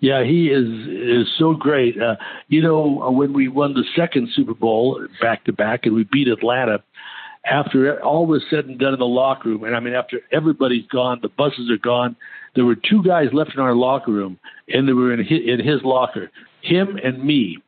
Yeah, 0.00 0.24
he 0.24 0.48
is 0.48 0.66
is 0.66 1.32
so 1.38 1.52
great. 1.52 2.00
Uh, 2.00 2.16
you 2.48 2.62
know, 2.62 3.10
when 3.10 3.34
we 3.34 3.48
won 3.48 3.74
the 3.74 3.84
second 3.94 4.30
Super 4.34 4.54
Bowl 4.54 5.06
back 5.20 5.44
to 5.44 5.52
back, 5.52 5.84
and 5.84 5.94
we 5.94 6.04
beat 6.10 6.26
Atlanta, 6.26 6.82
after 7.44 8.02
all 8.02 8.26
was 8.26 8.42
said 8.48 8.64
and 8.64 8.78
done 8.78 8.94
in 8.94 8.98
the 8.98 9.04
locker 9.04 9.50
room, 9.50 9.64
and 9.64 9.76
I 9.76 9.80
mean, 9.80 9.92
after 9.92 10.20
everybody's 10.32 10.86
gone, 10.86 11.18
the 11.20 11.28
buses 11.28 11.70
are 11.70 11.78
gone. 11.78 12.16
There 12.54 12.64
were 12.64 12.76
two 12.76 13.02
guys 13.02 13.28
left 13.34 13.52
in 13.54 13.60
our 13.60 13.74
locker 13.74 14.10
room, 14.10 14.38
and 14.68 14.88
they 14.88 14.94
were 14.94 15.12
in 15.12 15.20
his, 15.20 15.40
in 15.46 15.60
his 15.60 15.82
locker, 15.84 16.30
him 16.62 16.98
and 17.02 17.22
me, 17.22 17.58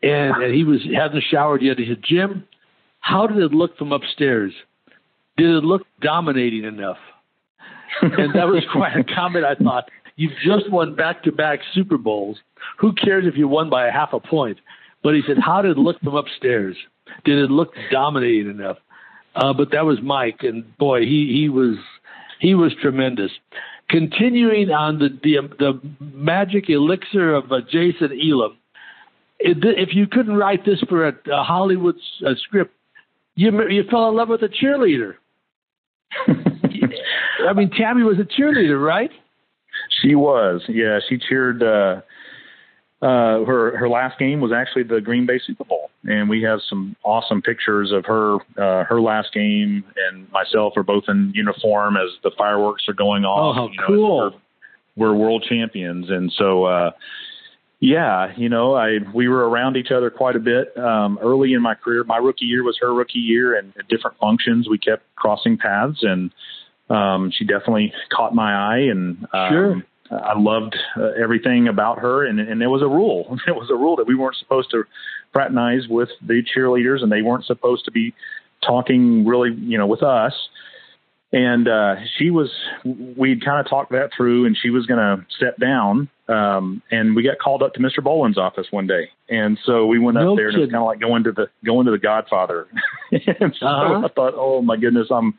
and, 0.00 0.42
and 0.42 0.54
he 0.54 0.62
was 0.62 0.80
hadn't 0.94 1.24
showered 1.28 1.60
yet. 1.60 1.78
He 1.78 1.88
said, 1.88 2.04
"Jim, 2.04 2.44
how 3.00 3.26
did 3.26 3.38
it 3.38 3.52
look 3.52 3.76
from 3.78 3.92
upstairs? 3.92 4.52
Did 5.36 5.50
it 5.50 5.64
look 5.64 5.82
dominating 6.00 6.62
enough?" 6.64 6.98
and 8.02 8.32
that 8.34 8.46
was 8.46 8.62
quite 8.72 8.96
a 8.96 9.04
comment. 9.04 9.44
I 9.44 9.56
thought 9.56 9.88
you've 10.16 10.32
just 10.44 10.70
won 10.70 10.94
back-to-back 10.94 11.60
Super 11.72 11.98
Bowls. 11.98 12.38
Who 12.78 12.92
cares 12.94 13.24
if 13.26 13.36
you 13.36 13.48
won 13.48 13.70
by 13.70 13.86
a 13.86 13.92
half 13.92 14.12
a 14.12 14.20
point? 14.20 14.58
But 15.02 15.14
he 15.14 15.22
said, 15.26 15.38
"How 15.38 15.62
did 15.62 15.72
it 15.72 15.78
look 15.78 16.00
from 16.00 16.14
upstairs? 16.14 16.76
Did 17.24 17.38
it 17.38 17.50
look 17.50 17.74
dominating 17.90 18.50
enough?" 18.50 18.78
Uh, 19.36 19.52
but 19.52 19.70
that 19.72 19.84
was 19.84 19.98
Mike, 20.02 20.38
and 20.42 20.76
boy, 20.78 21.00
he 21.00 21.32
he 21.32 21.48
was 21.48 21.76
he 22.40 22.54
was 22.54 22.72
tremendous. 22.80 23.30
Continuing 23.90 24.70
on 24.70 24.98
the 24.98 25.08
the, 25.22 25.48
the 25.58 25.80
magic 26.00 26.70
elixir 26.70 27.34
of 27.34 27.52
uh, 27.52 27.60
Jason 27.70 28.18
Elam. 28.18 28.56
It, 29.40 29.58
if 29.62 29.94
you 29.94 30.06
couldn't 30.06 30.36
write 30.36 30.64
this 30.64 30.80
for 30.88 31.08
a, 31.08 31.12
a 31.30 31.42
Hollywood 31.42 31.96
uh, 32.24 32.34
script, 32.46 32.72
you 33.34 33.50
you 33.68 33.84
fell 33.90 34.08
in 34.08 34.16
love 34.16 34.28
with 34.28 34.42
a 34.42 34.48
cheerleader. 34.48 35.14
I 37.46 37.52
mean, 37.52 37.70
Tammy 37.70 38.04
was 38.04 38.18
a 38.18 38.40
cheerleader, 38.40 38.82
right? 38.82 39.10
She 40.04 40.14
was, 40.14 40.62
yeah. 40.68 41.00
She 41.08 41.18
cheered. 41.18 41.62
Uh, 41.62 42.02
uh, 43.02 43.44
her 43.44 43.76
her 43.76 43.88
last 43.88 44.18
game 44.18 44.40
was 44.40 44.50
actually 44.50 44.84
the 44.84 45.00
Green 45.00 45.26
Bay 45.26 45.38
Super 45.44 45.64
Bowl, 45.64 45.90
and 46.04 46.28
we 46.28 46.42
have 46.42 46.60
some 46.68 46.96
awesome 47.04 47.42
pictures 47.42 47.92
of 47.92 48.06
her 48.06 48.36
uh, 48.56 48.84
her 48.84 49.00
last 49.00 49.32
game 49.34 49.84
and 50.08 50.30
myself 50.30 50.74
are 50.76 50.82
both 50.82 51.04
in 51.08 51.32
uniform 51.34 51.96
as 51.96 52.08
the 52.22 52.30
fireworks 52.38 52.84
are 52.88 52.94
going 52.94 53.24
off. 53.24 53.50
Oh, 53.50 53.52
how 53.52 53.68
you 53.68 53.76
know, 53.76 53.86
cool! 53.86 54.40
We're, 54.96 55.12
we're 55.12 55.14
world 55.14 55.44
champions, 55.48 56.10
and 56.10 56.32
so. 56.36 56.64
uh 56.64 56.90
yeah, 57.80 58.32
you 58.38 58.48
know, 58.48 58.74
I 58.74 59.00
we 59.12 59.28
were 59.28 59.46
around 59.46 59.76
each 59.76 59.90
other 59.90 60.08
quite 60.08 60.36
a 60.36 60.38
bit 60.38 60.74
um, 60.78 61.18
early 61.20 61.52
in 61.52 61.60
my 61.60 61.74
career. 61.74 62.02
My 62.04 62.16
rookie 62.16 62.46
year 62.46 62.62
was 62.62 62.78
her 62.80 62.94
rookie 62.94 63.18
year, 63.18 63.58
and 63.58 63.74
at 63.78 63.88
different 63.88 64.16
functions 64.16 64.68
we 64.70 64.78
kept 64.78 65.02
crossing 65.16 65.58
paths, 65.58 65.98
and 66.02 66.30
um, 66.88 67.30
she 67.30 67.44
definitely 67.44 67.92
caught 68.10 68.34
my 68.34 68.54
eye, 68.54 68.86
and 68.90 69.26
um, 69.34 69.52
Sure. 69.52 69.82
I 70.10 70.38
loved 70.38 70.76
uh, 70.96 71.10
everything 71.20 71.68
about 71.68 71.98
her. 71.98 72.24
And, 72.24 72.38
and 72.38 72.60
there 72.60 72.70
was 72.70 72.82
a 72.82 72.88
rule. 72.88 73.38
It 73.46 73.54
was 73.54 73.70
a 73.70 73.74
rule 73.74 73.96
that 73.96 74.06
we 74.06 74.14
weren't 74.14 74.36
supposed 74.36 74.70
to 74.70 74.84
fraternize 75.32 75.88
with 75.88 76.10
the 76.26 76.42
cheerleaders, 76.54 77.02
and 77.02 77.10
they 77.10 77.22
weren't 77.22 77.44
supposed 77.44 77.84
to 77.86 77.90
be 77.90 78.14
talking 78.64 79.26
really, 79.26 79.52
you 79.54 79.78
know, 79.78 79.86
with 79.86 80.02
us. 80.02 80.32
And 81.32 81.66
uh, 81.66 81.96
she 82.16 82.30
was, 82.30 82.48
we'd 82.84 83.44
kind 83.44 83.58
of 83.58 83.68
talked 83.68 83.90
that 83.90 84.10
through, 84.16 84.46
and 84.46 84.56
she 84.56 84.70
was 84.70 84.86
going 84.86 85.00
to 85.00 85.26
step 85.36 85.56
down. 85.58 86.08
Um, 86.28 86.80
and 86.92 87.16
we 87.16 87.22
got 87.24 87.38
called 87.38 87.62
up 87.62 87.74
to 87.74 87.80
Mr. 87.80 88.02
Bowlen's 88.02 88.38
office 88.38 88.68
one 88.70 88.86
day, 88.86 89.10
and 89.28 89.58
so 89.66 89.84
we 89.84 89.98
went 89.98 90.16
up 90.16 90.24
No 90.24 90.36
there, 90.36 90.48
and 90.48 90.56
it 90.56 90.60
was 90.60 90.70
kind 90.70 90.82
of 90.82 90.86
like 90.86 91.00
going 91.00 91.24
to 91.24 91.32
the 91.32 91.48
going 91.66 91.84
to 91.84 91.92
the 91.92 91.98
Godfather. 91.98 92.66
and 93.12 93.54
so 93.58 93.66
Uh-huh. 93.66 94.06
I 94.06 94.08
thought, 94.08 94.32
oh 94.36 94.62
my 94.62 94.76
goodness, 94.76 95.08
I'm 95.10 95.34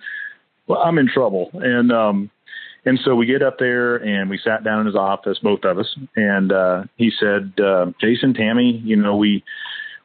well, 0.67 0.79
I'm 0.79 0.99
in 0.99 1.07
trouble. 1.11 1.49
And 1.53 1.91
um, 1.91 2.29
and 2.85 2.99
so 3.03 3.15
we 3.15 3.25
get 3.25 3.41
up 3.41 3.57
there 3.59 3.95
and 3.95 4.29
we 4.29 4.37
sat 4.43 4.63
down 4.63 4.81
in 4.81 4.85
his 4.85 4.95
office, 4.95 5.37
both 5.41 5.63
of 5.63 5.79
us, 5.79 5.95
and 6.15 6.51
uh, 6.51 6.83
he 6.97 7.11
said, 7.19 7.53
uh, 7.59 7.87
Jason, 7.99 8.33
Tammy, 8.33 8.81
you 8.83 8.95
know, 8.95 9.15
we 9.15 9.43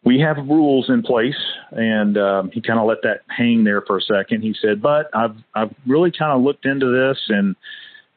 we 0.02 0.20
have 0.20 0.36
rules 0.38 0.88
in 0.88 1.02
place, 1.02 1.36
and 1.72 2.16
um, 2.16 2.50
he 2.52 2.62
kind 2.62 2.80
of 2.80 2.86
let 2.86 3.02
that 3.02 3.20
hang 3.28 3.64
there 3.64 3.82
for 3.82 3.98
a 3.98 4.00
second. 4.00 4.40
He 4.42 4.54
said, 4.60 4.80
but 4.80 5.10
I've 5.14 5.36
I've 5.54 5.74
really 5.86 6.10
kind 6.10 6.32
of 6.32 6.42
looked 6.42 6.64
into 6.64 6.86
this, 6.86 7.18
and 7.28 7.54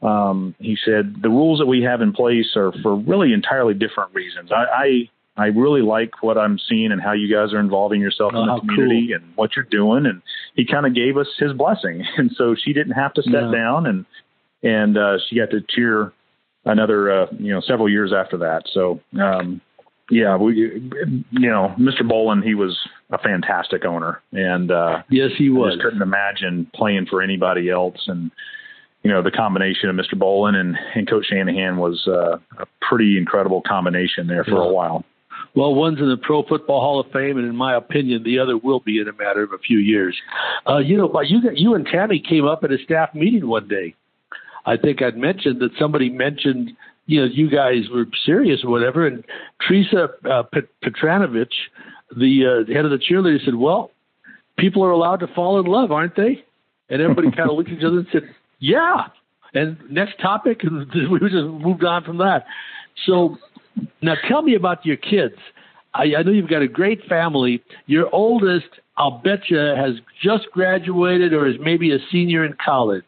um, 0.02 0.56
he 0.60 0.78
said 0.84 1.16
the 1.22 1.30
rules 1.30 1.60
that 1.60 1.66
we 1.66 1.84
have 1.84 2.02
in 2.02 2.14
place 2.14 2.56
are 2.56 2.72
for 2.82 2.96
really 2.96 3.34
entirely 3.34 3.74
different 3.74 4.14
reasons. 4.14 4.52
I, 4.52 5.10
I 5.36 5.44
I 5.44 5.46
really 5.48 5.82
like 5.82 6.22
what 6.22 6.38
I'm 6.38 6.60
seeing 6.70 6.92
and 6.92 7.02
how 7.02 7.14
you 7.14 7.34
guys 7.34 7.54
are 7.54 7.60
involving 7.60 8.00
yourself 8.02 8.34
Oh, 8.36 8.42
in 8.44 8.48
the 8.48 8.60
community 8.60 9.14
and 9.14 9.24
what 9.36 9.56
you're 9.56 9.66
doing, 9.66 10.06
and 10.06 10.22
he 10.56 10.66
kind 10.66 10.86
of 10.86 10.94
gave 10.96 11.18
us 11.18 11.28
his 11.38 11.54
blessing, 11.54 12.04
and 12.18 12.32
so 12.38 12.56
she 12.56 12.72
didn't 12.74 12.94
have 12.94 13.14
to 13.16 13.22
step 13.24 13.34
Yeah. 13.46 13.52
down, 13.52 13.86
and 13.88 14.06
and 14.64 14.98
uh, 14.98 15.18
she 15.30 15.36
got 15.38 15.50
to 15.52 15.62
cheer 15.70 16.12
another 16.66 17.12
uh, 17.12 17.26
you 17.38 17.52
know 17.54 17.62
several 17.62 17.90
years 17.90 18.14
after 18.14 18.38
that. 18.38 18.64
So 18.74 19.00
um, 19.22 19.62
yeah, 20.10 20.36
we 20.38 20.56
you 20.56 21.50
know 21.50 21.74
Mr. 21.80 22.08
Bowlen 22.08 22.42
he 22.42 22.56
was 22.56 22.78
a 23.12 23.18
fantastic 23.18 23.86
owner, 23.86 24.22
and 24.32 24.72
uh, 24.72 25.04
Yes, 25.10 25.32
he 25.38 25.48
I 25.48 25.52
was. 25.52 25.74
just 25.74 25.84
couldn't 25.84 26.02
imagine 26.02 26.68
playing 26.74 27.06
for 27.10 27.22
anybody 27.22 27.70
else. 27.70 27.98
And 28.08 28.32
you 29.04 29.12
know 29.12 29.22
the 29.22 29.32
combination 29.32 29.90
of 29.90 29.96
Mr. 29.96 30.18
Bowlen 30.18 30.56
and, 30.56 30.78
and 30.96 31.10
Coach 31.10 31.26
Shanahan 31.30 31.78
was 31.78 32.08
uh, 32.08 32.38
a 32.60 32.66
pretty 32.82 33.18
incredible 33.18 33.62
combination 33.68 34.28
there 34.28 34.44
for 34.44 34.52
Yeah. 34.64 34.70
a 34.70 34.74
while. 34.74 35.04
Well, 35.56 35.76
one's 35.76 36.00
in 36.00 36.10
the 36.10 36.18
Pro 36.18 36.42
Football 36.44 36.82
Hall 36.82 37.00
of 37.00 37.12
Fame, 37.12 37.38
and 37.38 37.48
in 37.48 37.56
my 37.56 37.76
opinion, 37.76 38.24
the 38.24 38.40
other 38.40 38.58
will 38.58 38.80
be 38.80 39.00
in 39.00 39.08
a 39.08 39.14
matter 39.14 39.44
of 39.44 39.52
a 39.54 39.60
few 39.60 39.78
years. 39.78 40.18
Uh, 40.68 40.78
you 40.80 40.98
know, 40.98 41.12
you 41.22 41.42
you 41.54 41.76
and 41.76 41.86
Tammy 41.86 42.20
came 42.28 42.46
up 42.46 42.64
at 42.64 42.72
a 42.72 42.78
staff 42.84 43.14
meeting 43.14 43.48
one 43.48 43.68
day. 43.68 43.94
I 44.66 44.78
think 44.78 45.02
I'd 45.02 45.18
mentioned 45.18 45.62
that 45.62 45.72
somebody 45.80 46.10
mentioned, 46.10 46.72
you 47.06 47.22
know, 47.22 47.28
you 47.32 47.50
guys 47.50 47.90
were 47.94 48.06
serious 48.26 48.62
or 48.64 48.70
whatever, 48.70 49.06
and 49.06 49.24
Teresa 49.68 50.10
uh, 50.30 50.44
Pet- 50.44 50.70
Petranovich, 50.84 51.54
the 52.16 52.66
uh, 52.68 52.74
head 52.74 52.86
of 52.86 52.92
the 52.92 52.98
cheerleaders, 52.98 53.44
said, 53.46 53.56
"Well, 53.56 53.92
people 54.58 54.84
are 54.84 54.92
allowed 54.92 55.18
to 55.18 55.28
fall 55.28 55.60
in 55.60 55.66
love, 55.66 55.92
aren't 55.92 56.16
they?" 56.16 56.44
And 56.90 57.02
everybody 57.02 57.32
kind 57.32 57.50
of 57.50 57.58
looked 57.58 57.70
at 57.70 57.78
each 57.78 57.84
other 57.84 58.00
and 58.00 58.08
said, 58.12 58.24
"Yeah." 58.60 59.08
And 59.54 59.78
next 59.90 60.20
topic, 60.20 60.62
and 60.64 60.88
we 61.10 61.20
just 61.20 61.34
moved 61.34 61.84
on 61.84 62.04
from 62.04 62.18
that. 62.20 62.46
So 63.06 63.38
now 64.02 64.16
tell 64.28 64.42
me 64.42 64.56
about 64.56 64.86
your 64.86 64.98
kids. 64.98 65.36
I, 65.94 66.16
I 66.18 66.24
know 66.24 66.32
you've 66.32 66.50
got 66.50 66.62
a 66.62 66.68
great 66.68 67.06
family. 67.08 67.62
Your 67.86 68.14
oldest, 68.14 68.66
I'll 68.98 69.22
bet 69.24 69.50
you, 69.50 69.58
has 69.58 69.96
just 70.22 70.46
graduated 70.52 71.34
or 71.34 71.48
is 71.48 71.56
maybe 71.60 71.92
a 71.94 71.98
senior 72.12 72.46
in 72.46 72.56
college. 72.64 73.04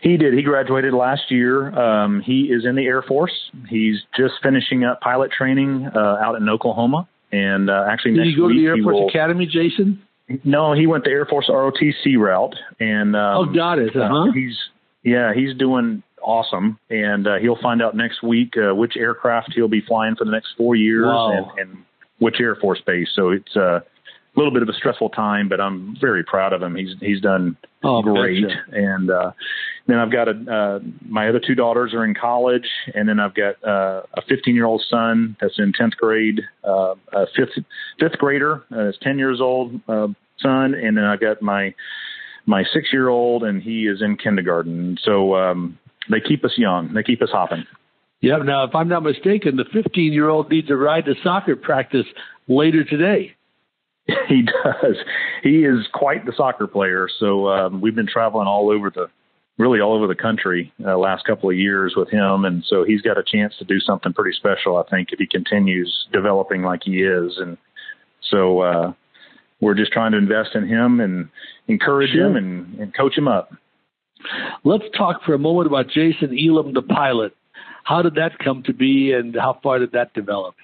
He 0.00 0.16
did. 0.16 0.32
He 0.34 0.42
graduated 0.42 0.94
last 0.94 1.30
year. 1.30 1.68
Um, 1.78 2.20
he 2.22 2.44
is 2.44 2.64
in 2.64 2.74
the 2.74 2.84
Air 2.86 3.02
Force. 3.02 3.32
He's 3.68 3.96
just 4.16 4.34
finishing 4.42 4.84
up 4.84 5.00
pilot 5.00 5.30
training 5.30 5.88
uh, 5.94 5.98
out 5.98 6.36
in 6.36 6.48
Oklahoma. 6.48 7.06
And 7.32 7.68
uh, 7.70 7.86
actually, 7.88 8.12
Did 8.12 8.20
next 8.24 8.30
you 8.30 8.36
go 8.38 8.48
to 8.48 8.54
the 8.54 8.66
Air 8.66 8.76
Force 8.82 8.94
will, 8.94 9.08
Academy, 9.08 9.46
Jason? 9.46 10.02
No, 10.44 10.72
he 10.72 10.86
went 10.86 11.04
the 11.04 11.10
Air 11.10 11.26
Force 11.26 11.48
ROTC 11.48 12.16
route, 12.18 12.54
and 12.80 13.14
um, 13.14 13.36
oh, 13.36 13.44
got 13.52 13.78
it. 13.78 13.94
uh, 13.94 14.00
Uh-huh. 14.00 14.32
he's 14.32 14.56
yeah, 15.02 15.32
he's 15.34 15.56
doing 15.56 16.02
awesome, 16.22 16.78
and 16.90 17.26
uh, 17.26 17.36
he'll 17.40 17.60
find 17.60 17.80
out 17.82 17.96
next 17.96 18.22
week 18.22 18.54
uh, 18.56 18.74
which 18.74 18.96
aircraft 18.96 19.52
he'll 19.54 19.68
be 19.68 19.80
flying 19.80 20.14
for 20.16 20.24
the 20.24 20.30
next 20.30 20.48
four 20.56 20.74
years 20.76 21.06
Wow. 21.06 21.52
and, 21.56 21.68
and 21.70 21.78
which 22.18 22.36
Air 22.40 22.54
Force 22.56 22.80
base. 22.86 23.08
So 23.14 23.30
it's 23.30 23.56
uh, 23.56 23.80
little 24.36 24.52
bit 24.52 24.62
of 24.62 24.68
a 24.68 24.72
stressful 24.72 25.10
time, 25.10 25.48
but 25.48 25.60
I'm 25.60 25.96
very 26.00 26.24
proud 26.24 26.52
of 26.52 26.62
him. 26.62 26.74
He's 26.74 26.94
he's 27.00 27.20
done 27.20 27.56
oh, 27.82 28.02
great, 28.02 28.44
and 28.72 29.10
uh, 29.10 29.32
then 29.86 29.98
I've 29.98 30.12
got 30.12 30.28
a 30.28 30.32
uh, 30.32 30.78
my 31.06 31.28
other 31.28 31.40
two 31.44 31.54
daughters 31.54 31.92
are 31.94 32.04
in 32.04 32.14
college, 32.14 32.68
and 32.94 33.08
then 33.08 33.18
I've 33.18 33.34
got 33.34 33.56
uh, 33.66 34.02
a 34.14 34.22
15 34.28 34.54
year 34.54 34.66
old 34.66 34.82
son 34.88 35.36
that's 35.40 35.58
in 35.58 35.72
10th 35.72 35.96
grade, 35.96 36.42
uh, 36.64 36.94
a 37.12 37.26
fifth 37.36 37.64
fifth 37.98 38.18
grader, 38.18 38.62
uh, 38.72 38.88
is 38.88 38.96
10 39.02 39.18
years 39.18 39.40
old 39.40 39.80
uh, 39.88 40.08
son, 40.40 40.74
and 40.74 40.96
then 40.96 41.04
I've 41.04 41.20
got 41.20 41.42
my 41.42 41.74
my 42.46 42.64
six 42.72 42.92
year 42.92 43.08
old, 43.08 43.42
and 43.42 43.62
he 43.62 43.86
is 43.86 44.00
in 44.02 44.16
kindergarten. 44.16 44.96
So 45.02 45.34
um, 45.34 45.78
they 46.10 46.20
keep 46.20 46.44
us 46.44 46.52
young, 46.56 46.94
they 46.94 47.02
keep 47.02 47.22
us 47.22 47.30
hopping. 47.30 47.64
Yeah. 48.20 48.36
Now, 48.36 48.64
if 48.64 48.74
I'm 48.74 48.88
not 48.88 49.02
mistaken, 49.02 49.56
the 49.56 49.64
15 49.72 50.12
year 50.12 50.28
old 50.28 50.50
needs 50.50 50.70
a 50.70 50.76
ride 50.76 51.06
to 51.06 51.14
soccer 51.22 51.56
practice 51.56 52.06
later 52.48 52.84
today. 52.84 53.34
He 54.28 54.42
does. 54.42 54.96
He 55.42 55.64
is 55.64 55.86
quite 55.92 56.24
the 56.26 56.32
soccer 56.36 56.66
player. 56.66 57.08
So 57.18 57.48
um, 57.48 57.80
we've 57.80 57.94
been 57.94 58.06
traveling 58.06 58.46
all 58.46 58.70
over 58.70 58.90
the, 58.90 59.08
really 59.58 59.80
all 59.80 59.94
over 59.94 60.06
the 60.06 60.14
country 60.14 60.72
uh, 60.84 60.96
last 60.96 61.24
couple 61.24 61.50
of 61.50 61.56
years 61.56 61.94
with 61.96 62.08
him, 62.10 62.44
and 62.44 62.64
so 62.66 62.84
he's 62.84 63.02
got 63.02 63.18
a 63.18 63.22
chance 63.24 63.54
to 63.58 63.64
do 63.64 63.78
something 63.80 64.12
pretty 64.12 64.36
special. 64.36 64.76
I 64.76 64.84
think 64.88 65.08
if 65.12 65.18
he 65.18 65.26
continues 65.26 66.06
developing 66.12 66.62
like 66.62 66.80
he 66.84 67.02
is, 67.02 67.36
and 67.38 67.56
so 68.30 68.60
uh, 68.60 68.92
we're 69.60 69.74
just 69.74 69.92
trying 69.92 70.12
to 70.12 70.18
invest 70.18 70.50
in 70.54 70.66
him 70.66 71.00
and 71.00 71.28
encourage 71.68 72.10
Sure. 72.12 72.26
him 72.26 72.36
and, 72.36 72.78
and 72.80 72.94
coach 72.94 73.16
him 73.16 73.28
up. 73.28 73.52
Let's 74.64 74.84
talk 74.96 75.22
for 75.24 75.34
a 75.34 75.38
moment 75.38 75.66
about 75.66 75.88
Jason 75.88 76.36
Elam, 76.38 76.74
the 76.74 76.82
pilot. 76.82 77.34
How 77.84 78.02
did 78.02 78.14
that 78.16 78.38
come 78.38 78.62
to 78.64 78.72
be, 78.74 79.12
and 79.12 79.34
how 79.34 79.58
far 79.62 79.78
did 79.78 79.92
that 79.92 80.12
develop? 80.14 80.54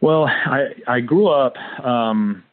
Well, 0.00 0.24
I 0.26 0.68
I 0.86 1.00
grew 1.00 1.28
up 1.28 1.56
um, 1.84 2.44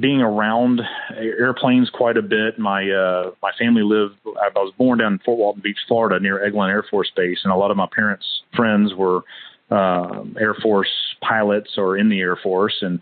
being 0.00 0.20
around 0.20 0.80
airplanes 1.16 1.90
quite 1.90 2.16
a 2.16 2.22
bit. 2.22 2.58
My 2.58 2.88
uh, 2.90 3.30
my 3.42 3.52
family 3.58 3.82
lived. 3.82 4.14
I 4.26 4.48
was 4.54 4.72
born 4.78 4.98
down 4.98 5.14
in 5.14 5.18
Fort 5.20 5.38
Walton 5.38 5.62
Beach, 5.62 5.78
Florida, 5.86 6.18
near 6.20 6.38
Eglin 6.38 6.70
Air 6.70 6.84
Force 6.90 7.10
Base, 7.14 7.40
and 7.44 7.52
a 7.52 7.56
lot 7.56 7.70
of 7.70 7.76
my 7.76 7.88
parents' 7.94 8.26
friends 8.56 8.94
were 8.94 9.20
uh, 9.70 10.24
Air 10.40 10.54
Force 10.62 10.90
pilots 11.20 11.72
or 11.76 11.96
in 11.96 12.08
the 12.08 12.20
Air 12.20 12.36
Force, 12.42 12.78
and 12.80 13.00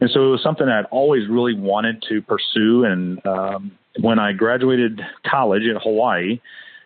and 0.00 0.10
so 0.10 0.26
it 0.26 0.30
was 0.30 0.42
something 0.42 0.68
I'd 0.68 0.86
always 0.86 1.28
really 1.28 1.54
wanted 1.54 2.02
to 2.08 2.22
pursue. 2.22 2.84
And 2.84 3.24
um, 3.26 3.72
when 4.00 4.18
I 4.18 4.32
graduated 4.32 5.00
college 5.30 5.62
in 5.62 5.76
Hawaii, 5.82 6.40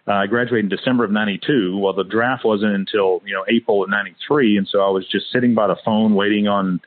uh, 0.09 0.13
I 0.13 0.27
graduated 0.27 0.71
in 0.71 0.77
December 0.77 1.05
of 1.05 1.11
'92. 1.11 1.77
Well, 1.79 1.93
the 1.93 2.05
draft 2.05 2.45
wasn't 2.45 2.75
until 2.75 3.23
you 3.27 3.35
know 3.35 3.45
April 3.49 3.85
of 3.85 3.91
'93, 3.91 4.57
and 4.57 4.67
so 4.67 4.81
I 4.81 4.91
was 4.91 5.07
just 5.07 5.31
sitting 5.31 5.55
by 5.55 5.67
the 5.67 5.77
phone 5.85 6.15
waiting 6.15 6.49
on 6.49 6.81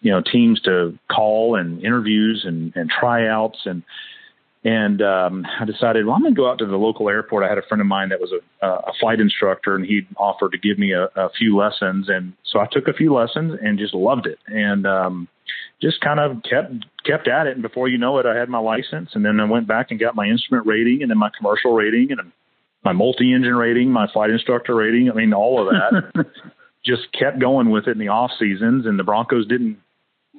you 0.00 0.12
know 0.12 0.22
teams 0.22 0.60
to 0.62 0.96
call 1.10 1.56
and 1.56 1.82
interviews 1.82 2.44
and 2.46 2.72
and 2.76 2.88
tryouts 2.88 3.58
and 3.64 3.82
and 4.64 5.02
um, 5.02 5.46
I 5.60 5.64
decided 5.64 6.06
well 6.06 6.14
I'm 6.14 6.22
going 6.22 6.34
to 6.34 6.40
go 6.40 6.48
out 6.48 6.58
to 6.58 6.66
the 6.66 6.76
local 6.76 7.08
airport. 7.08 7.44
I 7.44 7.48
had 7.48 7.58
a 7.58 7.62
friend 7.62 7.80
of 7.80 7.88
mine 7.88 8.10
that 8.10 8.20
was 8.20 8.32
a, 8.32 8.66
a 8.66 8.92
flight 9.00 9.18
instructor, 9.18 9.74
and 9.74 9.84
he 9.84 10.02
offered 10.16 10.52
to 10.52 10.58
give 10.58 10.78
me 10.78 10.92
a, 10.92 11.04
a 11.16 11.30
few 11.36 11.56
lessons, 11.56 12.08
and 12.08 12.32
so 12.44 12.60
I 12.60 12.66
took 12.70 12.86
a 12.86 12.92
few 12.92 13.12
lessons 13.12 13.58
and 13.60 13.78
just 13.78 13.94
loved 13.94 14.26
it 14.26 14.38
and. 14.46 14.86
um 14.86 15.28
just 15.80 16.00
kind 16.00 16.18
of 16.18 16.42
kept 16.42 16.72
kept 17.06 17.28
at 17.28 17.46
it 17.46 17.52
and 17.52 17.62
before 17.62 17.88
you 17.88 17.96
know 17.96 18.18
it 18.18 18.26
I 18.26 18.36
had 18.36 18.48
my 18.48 18.58
license 18.58 19.10
and 19.14 19.24
then 19.24 19.38
I 19.38 19.44
went 19.44 19.68
back 19.68 19.90
and 19.90 20.00
got 20.00 20.16
my 20.16 20.26
instrument 20.26 20.66
rating 20.66 21.02
and 21.02 21.10
then 21.10 21.18
my 21.18 21.30
commercial 21.38 21.72
rating 21.72 22.10
and 22.10 22.32
my 22.88 22.94
multi-engine 22.94 23.54
rating, 23.54 23.90
my 23.90 24.06
flight 24.10 24.30
instructor 24.30 24.74
rating, 24.74 25.10
I 25.10 25.14
mean 25.14 25.34
all 25.34 25.60
of 25.60 25.74
that. 25.74 26.26
just 26.84 27.12
kept 27.12 27.38
going 27.38 27.68
with 27.68 27.86
it 27.86 27.90
in 27.90 27.98
the 27.98 28.08
off 28.08 28.30
seasons 28.38 28.86
and 28.86 28.98
the 28.98 29.04
Broncos 29.04 29.46
didn't 29.46 29.78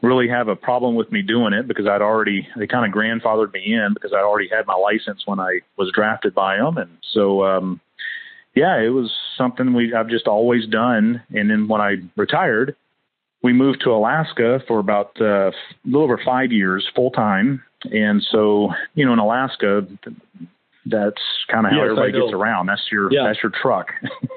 really 0.02 0.28
have 0.28 0.48
a 0.48 0.56
problem 0.56 0.96
with 0.96 1.12
me 1.12 1.22
doing 1.22 1.54
it 1.54 1.68
because 1.68 1.86
I'd 1.86 2.02
already 2.02 2.48
they 2.58 2.66
kind 2.66 2.88
of 2.88 2.98
grandfathered 2.98 3.54
me 3.54 3.74
in 3.74 3.90
because 3.94 4.14
I 4.14 4.22
already 4.22 4.50
had 4.50 4.66
my 4.66 4.74
license 4.74 5.24
when 5.28 5.40
I 5.40 5.60
was 5.78 5.92
drafted 5.94 6.34
by 6.34 6.56
them 6.58 6.78
and 6.78 6.98
so 7.14 7.44
um 7.44 7.82
yeah, 8.56 8.80
it 8.80 8.90
was 8.90 9.14
something 9.38 9.74
we 9.74 9.94
I've 9.94 10.10
just 10.10 10.26
always 10.26 10.66
done 10.66 11.22
and 11.32 11.52
then 11.52 11.68
when 11.68 11.82
I 11.82 11.98
retired 12.16 12.76
we 13.44 13.54
moved 13.54 13.82
to 13.84 13.92
Alaska 13.92 14.62
for 14.68 14.80
about 14.80 15.12
uh, 15.22 15.52
a 15.52 15.54
little 15.86 16.04
over 16.04 16.20
five 16.26 16.52
years 16.52 16.90
full 16.96 17.12
time. 17.12 17.64
And 17.92 18.22
so, 18.32 18.72
you 18.96 19.06
know, 19.06 19.14
in 19.14 19.20
Alaska, 19.20 19.88
that's 20.90 21.22
kind 21.52 21.66
of 21.66 21.72
how 21.72 21.78
Yes, 21.80 21.86
everybody 21.92 22.12
gets 22.14 22.34
around. 22.34 22.68
That's 22.68 22.82
your 22.92 23.12
Yeah. 23.12 23.24
that's 23.28 23.42
your 23.44 23.52
truck. 23.62 23.88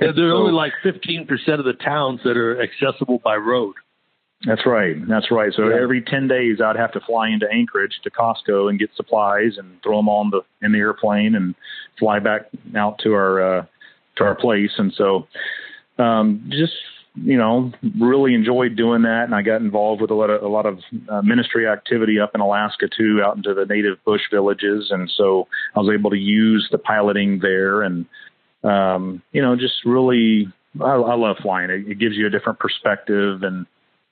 Yeah, 0.00 0.12
there 0.14 0.26
are 0.26 0.30
So- 0.32 0.36
only 0.38 0.52
like 0.52 0.72
15% 0.84 1.28
of 1.58 1.64
the 1.64 1.72
towns 1.74 2.20
that 2.24 2.36
are 2.36 2.60
accessible 2.62 3.18
by 3.24 3.36
road. 3.36 3.74
That's 4.44 4.66
right. 4.66 4.96
That's 5.08 5.30
right. 5.30 5.52
So 5.54 5.68
Yeah. 5.68 5.80
every 5.80 6.02
ten 6.02 6.26
days, 6.26 6.60
I'd 6.60 6.74
have 6.76 6.90
to 6.92 7.00
fly 7.00 7.28
into 7.28 7.46
Anchorage 7.50 8.00
to 8.02 8.10
Costco 8.10 8.68
and 8.70 8.76
get 8.78 8.90
supplies 8.96 9.56
and 9.56 9.80
throw 9.82 9.98
them 9.98 10.08
on 10.08 10.30
the 10.30 10.40
in 10.64 10.72
the 10.72 10.78
airplane 10.78 11.36
and 11.36 11.54
fly 11.98 12.18
back 12.18 12.46
out 12.74 12.98
to 13.04 13.14
our 13.14 13.58
uh, 13.58 13.64
to 14.16 14.24
our 14.24 14.34
place. 14.34 14.72
And 14.78 14.92
so, 14.94 15.28
um, 15.98 16.44
just 16.50 16.72
you 17.14 17.36
know, 17.36 17.70
really 18.00 18.34
enjoyed 18.34 18.74
doing 18.76 19.02
that. 19.02 19.24
And 19.24 19.34
I 19.34 19.42
got 19.42 19.60
involved 19.60 20.00
with 20.00 20.10
a 20.10 20.14
lot 20.14 20.30
of 20.30 20.42
a 20.42 20.48
lot 20.48 20.66
of 20.66 20.78
uh, 21.08 21.22
ministry 21.22 21.68
activity 21.68 22.18
up 22.18 22.30
in 22.34 22.40
Alaska 22.40 22.88
too, 22.96 23.20
out 23.24 23.36
into 23.36 23.52
the 23.54 23.66
native 23.66 24.02
bush 24.04 24.22
villages. 24.30 24.88
And 24.90 25.10
so 25.16 25.46
I 25.76 25.80
was 25.80 25.94
able 25.94 26.10
to 26.10 26.16
use 26.16 26.68
the 26.72 26.78
piloting 26.78 27.40
there 27.40 27.82
and 27.82 28.06
um, 28.64 29.22
you 29.32 29.42
know, 29.42 29.56
just 29.56 29.74
really, 29.84 30.46
I, 30.80 30.92
I 30.94 31.14
love 31.16 31.36
flying. 31.42 31.68
It, 31.70 31.88
it 31.88 31.98
gives 31.98 32.14
you 32.16 32.26
a 32.26 32.30
different 32.30 32.60
perspective 32.60 33.42
and 33.42 33.66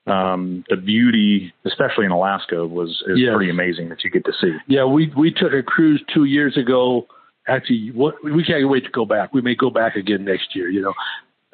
um, 0.06 0.64
the 0.68 0.76
beauty, 0.76 1.52
especially 1.64 2.04
in 2.04 2.10
Alaska, 2.10 2.66
was 2.66 3.02
is 3.06 3.18
Yes. 3.18 3.34
pretty 3.34 3.50
amazing 3.50 3.90
that 3.90 4.02
you 4.02 4.10
get 4.10 4.24
to 4.24 4.32
see. 4.40 4.52
Yeah, 4.66 4.84
we 4.84 5.12
we 5.16 5.30
took 5.32 5.52
a 5.52 5.62
cruise 5.62 6.02
two 6.12 6.24
years 6.24 6.56
ago. 6.56 7.06
Actually, 7.46 7.90
what, 7.92 8.14
we 8.24 8.44
can't 8.44 8.68
wait 8.68 8.84
to 8.84 8.90
go 8.90 9.04
back. 9.04 9.32
We 9.32 9.40
may 9.40 9.54
go 9.54 9.70
back 9.70 9.96
again 9.96 10.24
next 10.24 10.54
year. 10.54 10.68
You 10.68 10.82
know, 10.82 10.94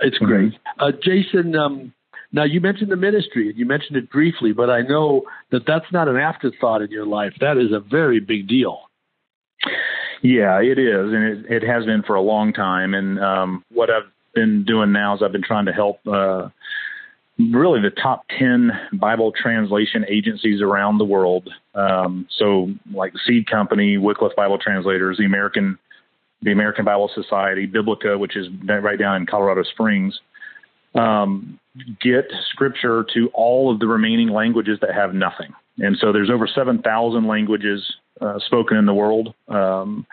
it's 0.00 0.18
great. 0.18 0.52
Uh, 0.78 0.92
Jason, 1.02 1.56
um, 1.56 1.92
now 2.32 2.44
you 2.44 2.60
mentioned 2.60 2.90
the 2.90 2.96
ministry 2.96 3.48
and 3.48 3.58
you 3.58 3.66
mentioned 3.66 3.96
it 3.96 4.10
briefly, 4.10 4.52
but 4.52 4.70
I 4.70 4.82
know 4.82 5.22
that 5.50 5.62
that's 5.66 5.86
not 5.92 6.08
an 6.08 6.16
afterthought 6.16 6.82
in 6.82 6.90
your 6.90 7.06
life. 7.06 7.32
That 7.40 7.56
is 7.56 7.72
a 7.72 7.80
very 7.80 8.20
big 8.20 8.48
deal. 8.48 8.80
Yeah, 10.22 10.60
it 10.60 10.78
is, 10.78 11.12
and 11.12 11.24
it, 11.24 11.62
it 11.62 11.66
has 11.66 11.84
been 11.84 12.02
for 12.02 12.16
a 12.16 12.20
long 12.20 12.52
time. 12.52 12.94
And 12.94 13.18
um, 13.20 13.64
what 13.70 13.90
I've 13.90 14.10
been 14.34 14.64
doing 14.64 14.92
now 14.92 15.14
is 15.14 15.22
I've 15.22 15.32
been 15.32 15.42
trying 15.42 15.66
to 15.66 15.72
help 15.72 16.00
uh, 16.06 16.48
really 17.38 17.80
the 17.80 17.90
top 17.90 18.24
10 18.38 18.70
Bible 18.94 19.32
translation 19.32 20.04
agencies 20.08 20.60
around 20.60 20.98
the 20.98 21.04
world. 21.04 21.48
Um, 21.74 22.26
so, 22.38 22.70
like 22.92 23.12
Seed 23.26 23.48
Company, 23.48 23.98
Wycliffe 23.98 24.36
Bible 24.36 24.58
Translators, 24.58 25.18
the 25.18 25.24
American 25.24 25.78
the 26.46 26.52
American 26.52 26.84
Bible 26.84 27.10
Society, 27.12 27.66
Biblica, 27.66 28.16
which 28.16 28.36
is 28.36 28.46
right 28.64 28.98
down 28.98 29.16
in 29.16 29.26
Colorado 29.26 29.64
Springs, 29.64 30.18
um, 30.94 31.58
get 32.00 32.30
scripture 32.52 33.04
to 33.14 33.28
all 33.34 33.72
of 33.72 33.80
the 33.80 33.86
remaining 33.88 34.28
languages 34.28 34.78
that 34.80 34.94
have 34.94 35.12
nothing. 35.12 35.52
And 35.78 35.98
so 36.00 36.12
there's 36.12 36.30
over 36.30 36.46
7,000 36.46 37.26
languages 37.26 37.84
uh, 38.20 38.38
spoken 38.38 38.76
in 38.76 38.86
the 38.86 38.94
world. 38.94 39.34
Um, 39.48 40.06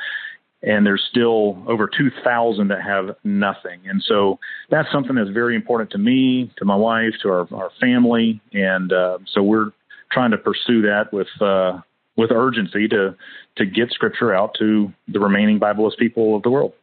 and 0.64 0.86
there's 0.86 1.06
still 1.08 1.64
over 1.68 1.88
2,000 1.88 2.68
that 2.70 2.82
have 2.82 3.16
nothing. 3.24 3.82
And 3.86 4.02
so 4.02 4.40
that's 4.72 4.92
something 4.92 5.16
that's 5.16 5.30
very 5.30 5.56
important 5.56 5.92
to 5.92 6.00
me, 6.00 6.52
to 6.58 6.66
my 6.66 6.76
wife, 6.76 7.14
to 7.22 7.30
our, 7.30 7.48
our 7.54 7.70
family. 7.80 8.42
And 8.54 8.92
uh, 8.92 9.20
so 9.32 9.44
we're 9.44 9.72
trying 10.12 10.32
to 10.32 10.38
pursue 10.38 10.82
that 10.82 11.14
with 11.14 11.28
uh, 11.40 11.82
with 12.16 12.32
urgency 12.32 12.88
to 12.90 13.16
to 13.58 13.66
get 13.66 13.90
scripture 13.92 14.34
out 14.34 14.56
to 14.60 14.92
the 15.08 15.20
remaining 15.20 15.60
Bibleless 15.60 15.98
people 15.98 16.36
of 16.36 16.44
the 16.44 16.50
world. 16.50 16.74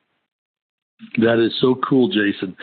That 1.19 1.45
is 1.45 1.53
so 1.61 1.77
cool, 1.77 2.09
Jason. 2.09 2.57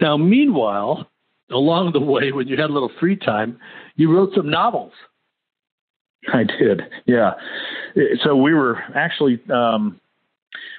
Now, 0.00 0.16
meanwhile, 0.16 1.08
along 1.50 1.92
the 1.92 2.00
way, 2.00 2.32
when 2.32 2.48
you 2.48 2.56
had 2.56 2.70
a 2.70 2.72
little 2.72 2.92
free 3.00 3.16
time, 3.16 3.58
you 3.96 4.14
wrote 4.14 4.30
some 4.34 4.50
novels. 4.50 4.92
I 6.32 6.44
did, 6.44 6.82
yeah. 7.06 7.32
So 8.24 8.36
we 8.36 8.54
were 8.54 8.78
actually 8.94 9.40
um, 9.52 10.00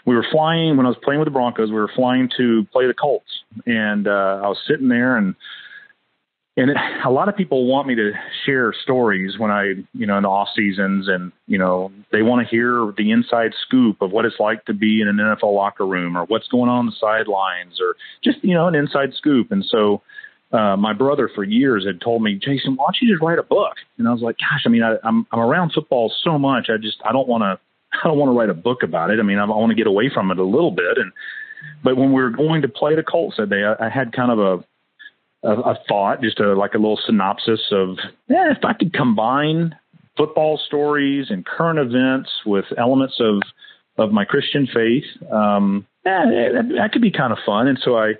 we 0.06 0.16
were 0.16 0.26
flying 0.32 0.78
when 0.78 0.86
I 0.86 0.90
was 0.90 0.98
playing 1.04 1.20
with 1.20 1.28
the 1.28 1.32
Broncos. 1.32 1.70
We 1.70 1.76
were 1.76 1.92
flying 1.96 2.30
to 2.38 2.66
play 2.72 2.88
the 2.88 2.94
Colts, 2.94 3.32
and 3.66 4.08
uh, 4.08 4.42
I 4.44 4.48
was 4.48 4.58
sitting 4.68 4.88
there, 4.88 5.18
and 5.18 5.36
and 6.58 6.70
it, 6.70 6.78
a 7.06 7.10
lot 7.10 7.30
of 7.30 7.36
people 7.36 7.66
want 7.66 7.88
me 7.88 7.96
to 7.96 8.12
share 8.46 8.74
stories 8.84 9.40
when 9.40 9.52
I, 9.52 9.74
you 9.94 10.06
know, 10.06 10.18
in 10.18 10.24
the 10.24 10.30
off 10.30 10.50
seasons, 10.56 11.08
and 11.08 11.32
you 11.48 11.58
know, 11.58 11.92
they 12.12 12.24
want 12.24 12.46
to 12.46 12.50
hear 12.50 12.94
the 12.98 13.12
inside 13.12 13.54
scoop 13.66 14.02
of 14.02 14.12
what 14.12 14.26
it's 14.26 14.40
like 14.40 14.66
to 14.66 14.74
be 14.74 15.02
in 15.02 15.08
an 15.08 15.18
NFL 15.18 15.56
locker 15.56 15.86
room, 15.86 16.18
or 16.18 16.26
what's 16.26 16.48
going 16.50 16.70
on, 16.70 16.88
the 16.88 16.92
sidelines, 17.00 17.80
or 17.80 17.96
just 18.24 18.44
you 18.44 18.54
know, 18.54 18.68
an 18.68 18.76
inside 18.76 19.14
scoop. 19.14 19.52
And 19.52 19.64
so, 19.64 20.02
uh, 20.52 20.76
my 20.76 20.92
brother 20.92 21.30
for 21.34 21.46
years 21.46 21.86
had 21.86 22.02
told 22.02 22.22
me, 22.22 22.36
Jason, 22.36 22.76
why 22.76 22.86
don't 22.88 22.98
you 23.02 23.14
just 23.14 23.24
write 23.24 23.40
a 23.40 23.44
book? 23.44 23.76
And 23.98 24.08
I 24.08 24.12
was 24.12 24.22
like, 24.22 24.38
gosh, 24.38 24.64
I 24.66 24.70
mean, 24.70 24.84
I, 24.84 24.96
I'm 25.06 25.26
I'm 25.32 25.40
around 25.40 25.72
football 25.74 26.14
so 26.24 26.38
much, 26.38 26.68
I 26.70 26.76
just 26.76 26.98
I 27.06 27.14
don't 27.14 27.30
want 27.30 27.44
to 27.44 27.60
I 28.04 28.08
don't 28.08 28.18
want 28.18 28.30
to 28.30 28.38
write 28.38 28.50
a 28.50 28.54
book 28.54 28.84
about 28.84 29.10
it. 29.10 29.20
I 29.20 29.24
mean, 29.24 29.38
I, 29.38 29.44
I 29.44 29.48
want 29.48 29.70
to 29.70 29.76
get 29.76 29.88
away 29.88 30.10
from 30.14 30.32
it 30.32 30.38
a 30.38 30.44
little 30.44 30.72
bit. 30.72 30.98
And 30.98 31.14
but 31.84 31.96
when 31.96 32.12
we 32.12 32.22
were 32.22 32.30
going 32.30 32.64
to 32.64 32.68
play 32.68 32.96
the 32.96 33.04
Colts 33.04 33.38
that 33.38 33.50
day, 33.50 33.64
I, 33.64 33.86
I 33.86 33.90
had 33.90 34.12
kind 34.12 34.32
of 34.32 34.40
a 34.40 34.66
a, 35.44 35.52
a 35.52 35.80
thought, 35.88 36.22
just 36.22 36.40
a, 36.40 36.54
like 36.54 36.74
a 36.74 36.78
little 36.78 37.00
synopsis 37.06 37.62
of 37.72 37.98
yeah, 38.28 38.52
if 38.52 38.64
I 38.64 38.74
could 38.74 38.94
combine 38.94 39.76
football 40.18 40.60
stories 40.68 41.28
and 41.30 41.46
current 41.46 41.80
events 41.80 42.30
with 42.46 42.66
elements 42.78 43.16
of 43.20 43.42
of 43.98 44.12
my 44.12 44.26
Christian 44.26 44.68
faith, 44.74 45.04
um, 45.32 45.86
yeah, 46.06 46.26
that, 46.26 46.74
that 46.78 46.92
could 46.92 47.02
be 47.02 47.12
kind 47.12 47.34
of 47.34 47.40
fun. 47.46 47.68
And 47.68 47.78
so 47.84 47.98
I, 47.98 48.14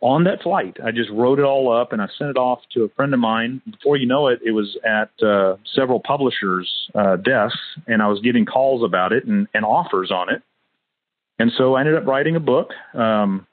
on 0.00 0.24
that 0.24 0.42
flight, 0.42 0.76
I 0.84 0.90
just 0.90 1.10
wrote 1.10 1.38
it 1.38 1.44
all 1.44 1.72
up 1.72 1.92
and 1.92 2.02
I 2.02 2.06
sent 2.18 2.30
it 2.30 2.36
off 2.36 2.60
to 2.74 2.84
a 2.84 2.88
friend 2.90 3.14
of 3.14 3.20
mine. 3.20 3.62
Before 3.70 3.96
you 3.96 4.06
know 4.06 4.28
it, 4.28 4.40
it 4.44 4.52
was 4.52 4.76
at 4.84 5.10
uh, 5.26 5.56
several 5.74 6.00
publishers' 6.00 6.70
uh, 6.94 7.16
desks, 7.16 7.58
and 7.86 8.02
I 8.02 8.08
was 8.08 8.20
getting 8.20 8.44
calls 8.44 8.84
about 8.84 9.12
it 9.12 9.24
and, 9.24 9.48
and 9.54 9.64
offers 9.64 10.10
on 10.10 10.28
it. 10.32 10.42
And 11.38 11.50
so 11.56 11.74
I 11.74 11.80
ended 11.80 11.96
up 11.96 12.06
writing 12.06 12.36
a 12.36 12.40
book. 12.40 12.72
Um, 12.94 13.46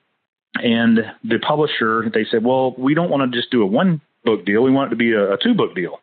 and 0.55 0.99
the 1.23 1.39
publisher, 1.39 2.09
they 2.13 2.25
said, 2.29 2.43
well, 2.43 2.75
we 2.77 2.93
don't 2.93 3.09
want 3.09 3.31
to 3.31 3.37
just 3.37 3.51
do 3.51 3.63
a 3.63 3.65
one 3.65 4.01
book 4.23 4.45
deal. 4.45 4.61
We 4.61 4.71
want 4.71 4.87
it 4.87 4.89
to 4.91 4.95
be 4.95 5.11
a, 5.13 5.33
a 5.33 5.37
two 5.37 5.53
book 5.53 5.75
deal. 5.75 5.99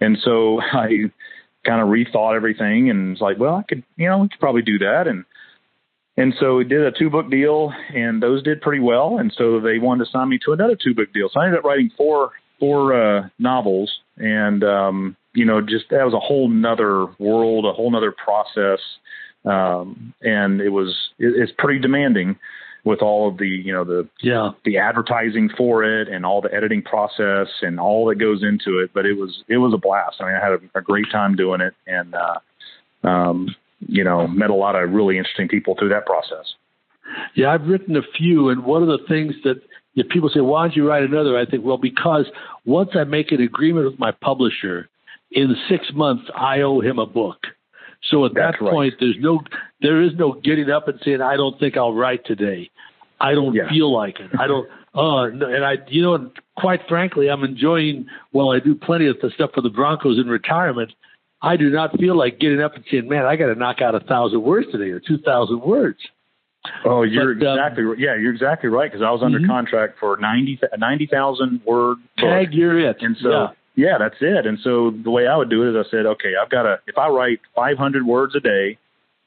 And 0.00 0.18
so 0.22 0.60
I 0.72 1.10
kind 1.64 1.80
of 1.80 1.88
rethought 1.88 2.36
everything 2.36 2.90
and 2.90 3.10
was 3.10 3.20
like, 3.20 3.38
well, 3.38 3.54
I 3.54 3.62
could, 3.62 3.82
you 3.96 4.08
know, 4.08 4.18
we 4.18 4.28
could 4.28 4.40
probably 4.40 4.62
do 4.62 4.78
that. 4.78 5.06
And, 5.06 5.24
and 6.16 6.34
so 6.38 6.56
we 6.56 6.64
did 6.64 6.82
a 6.82 6.92
two 6.92 7.08
book 7.08 7.30
deal 7.30 7.72
and 7.94 8.22
those 8.22 8.42
did 8.42 8.60
pretty 8.60 8.82
well. 8.82 9.18
And 9.18 9.32
so 9.36 9.60
they 9.60 9.78
wanted 9.78 10.04
to 10.04 10.10
sign 10.10 10.28
me 10.28 10.38
to 10.44 10.52
another 10.52 10.76
two 10.76 10.94
book 10.94 11.12
deal. 11.12 11.30
So 11.32 11.40
I 11.40 11.46
ended 11.46 11.60
up 11.60 11.64
writing 11.64 11.90
four, 11.96 12.32
four, 12.60 12.94
uh, 12.94 13.28
novels 13.38 13.90
and, 14.18 14.62
um, 14.64 15.16
you 15.34 15.46
know, 15.46 15.62
just 15.62 15.86
that 15.90 16.04
was 16.04 16.12
a 16.12 16.20
whole 16.20 16.48
nother 16.48 17.06
world, 17.18 17.64
a 17.64 17.72
whole 17.72 17.90
nother 17.90 18.12
process. 18.12 18.80
Um, 19.46 20.12
and 20.20 20.60
it 20.60 20.68
was, 20.68 20.94
it, 21.18 21.32
it's 21.34 21.52
pretty 21.56 21.80
demanding 21.80 22.36
with 22.84 23.00
all 23.00 23.28
of 23.28 23.38
the 23.38 23.46
you 23.46 23.72
know 23.72 23.84
the 23.84 24.08
yeah 24.20 24.50
the 24.64 24.78
advertising 24.78 25.48
for 25.56 25.84
it 25.84 26.08
and 26.08 26.26
all 26.26 26.40
the 26.40 26.52
editing 26.52 26.82
process 26.82 27.48
and 27.62 27.78
all 27.78 28.06
that 28.06 28.16
goes 28.16 28.42
into 28.42 28.78
it. 28.78 28.90
But 28.92 29.06
it 29.06 29.14
was 29.14 29.42
it 29.48 29.58
was 29.58 29.72
a 29.74 29.78
blast. 29.78 30.16
I 30.20 30.24
mean, 30.24 30.34
I 30.34 30.44
had 30.44 30.52
a, 30.52 30.78
a 30.78 30.82
great 30.82 31.06
time 31.10 31.36
doing 31.36 31.60
it, 31.60 31.74
and 31.86 32.14
uh, 32.14 33.08
um, 33.08 33.54
you 33.80 34.04
know, 34.04 34.26
met 34.26 34.50
a 34.50 34.54
lot 34.54 34.76
of 34.76 34.90
really 34.90 35.18
interesting 35.18 35.48
people 35.48 35.74
through 35.78 35.90
that 35.90 36.06
process. 36.06 36.54
Yeah, 37.34 37.50
I've 37.50 37.66
written 37.66 37.96
a 37.96 38.02
few, 38.16 38.48
and 38.48 38.64
one 38.64 38.82
of 38.82 38.88
the 38.88 39.04
things 39.08 39.34
that 39.44 39.60
if 39.94 40.08
people 40.08 40.30
say, 40.32 40.40
"Why 40.40 40.66
don't 40.66 40.76
you 40.76 40.88
write 40.88 41.02
another?" 41.02 41.38
I 41.38 41.44
think, 41.44 41.64
well, 41.64 41.78
because 41.78 42.26
once 42.64 42.90
I 42.94 43.04
make 43.04 43.32
an 43.32 43.40
agreement 43.40 43.90
with 43.90 43.98
my 43.98 44.12
publisher, 44.12 44.88
in 45.30 45.54
six 45.68 45.86
months 45.94 46.24
I 46.34 46.60
owe 46.60 46.80
him 46.80 46.98
a 46.98 47.06
book. 47.06 47.38
So 48.10 48.24
at 48.26 48.34
That's 48.34 48.58
that 48.58 48.64
right. 48.64 48.72
point, 48.72 48.94
there's 49.00 49.16
no, 49.20 49.42
there 49.80 50.02
is 50.02 50.12
no 50.16 50.32
getting 50.32 50.70
up 50.70 50.88
and 50.88 50.98
saying, 51.04 51.20
"I 51.20 51.36
don't 51.36 51.58
think 51.58 51.76
I'll 51.76 51.94
write 51.94 52.24
today. 52.26 52.70
I 53.20 53.34
don't 53.34 53.54
Yeah. 53.54 53.68
feel 53.68 53.92
like 53.92 54.18
it. 54.20 54.30
I 54.38 54.46
don't." 54.46 54.68
Uh, 54.94 55.22
and 55.28 55.64
I, 55.64 55.78
you 55.88 56.02
know, 56.02 56.12
and 56.16 56.30
quite 56.54 56.86
frankly, 56.86 57.30
I'm 57.30 57.44
enjoying. 57.44 58.04
While 58.32 58.50
I 58.50 58.60
do 58.60 58.74
plenty 58.74 59.06
of 59.06 59.18
the 59.22 59.30
stuff 59.30 59.52
for 59.54 59.62
the 59.62 59.70
Broncos 59.70 60.18
in 60.18 60.26
retirement, 60.28 60.92
I 61.40 61.56
do 61.56 61.70
not 61.70 61.98
feel 61.98 62.14
like 62.14 62.38
getting 62.38 62.60
up 62.60 62.74
and 62.74 62.84
saying, 62.90 63.08
"Man, 63.08 63.24
I 63.24 63.36
got 63.36 63.46
to 63.46 63.54
knock 63.54 63.80
out 63.80 63.94
a 63.94 64.00
thousand 64.00 64.42
words 64.42 64.66
today 64.70 64.90
or 64.90 65.00
two 65.00 65.16
thousand 65.16 65.62
words." 65.62 65.98
Oh, 66.84 67.04
you're 67.04 67.34
But, 67.34 67.46
um, 67.46 67.58
exactly 67.58 67.84
right. 67.84 67.98
Yeah, 67.98 68.16
you're 68.16 68.34
exactly 68.34 68.68
right. 68.68 68.92
Because 68.92 69.02
I 69.02 69.10
was 69.10 69.22
under 69.22 69.40
Mhm. 69.40 69.46
contract 69.46 69.98
for 69.98 70.18
90 70.18 70.60
a 70.72 70.76
90,000 70.76 71.62
word 71.64 71.96
book. 72.18 72.28
Tag, 72.28 72.52
you're 72.52 72.78
it. 72.78 73.00
And 73.00 73.16
so, 73.16 73.30
yeah. 73.30 73.48
Yeah. 73.74 73.96
that's 73.98 74.16
it. 74.20 74.46
And 74.46 74.58
so 74.62 74.90
the 75.02 75.10
way 75.10 75.26
I 75.26 75.36
would 75.36 75.50
do 75.50 75.62
it 75.66 75.70
is 75.78 75.86
I 75.86 75.90
said, 75.90 76.06
okay, 76.06 76.32
I've 76.40 76.50
got 76.50 76.62
to, 76.62 76.80
if 76.86 76.98
I 76.98 77.08
write 77.08 77.40
500 77.54 78.06
words 78.06 78.34
a 78.34 78.40
day 78.40 78.78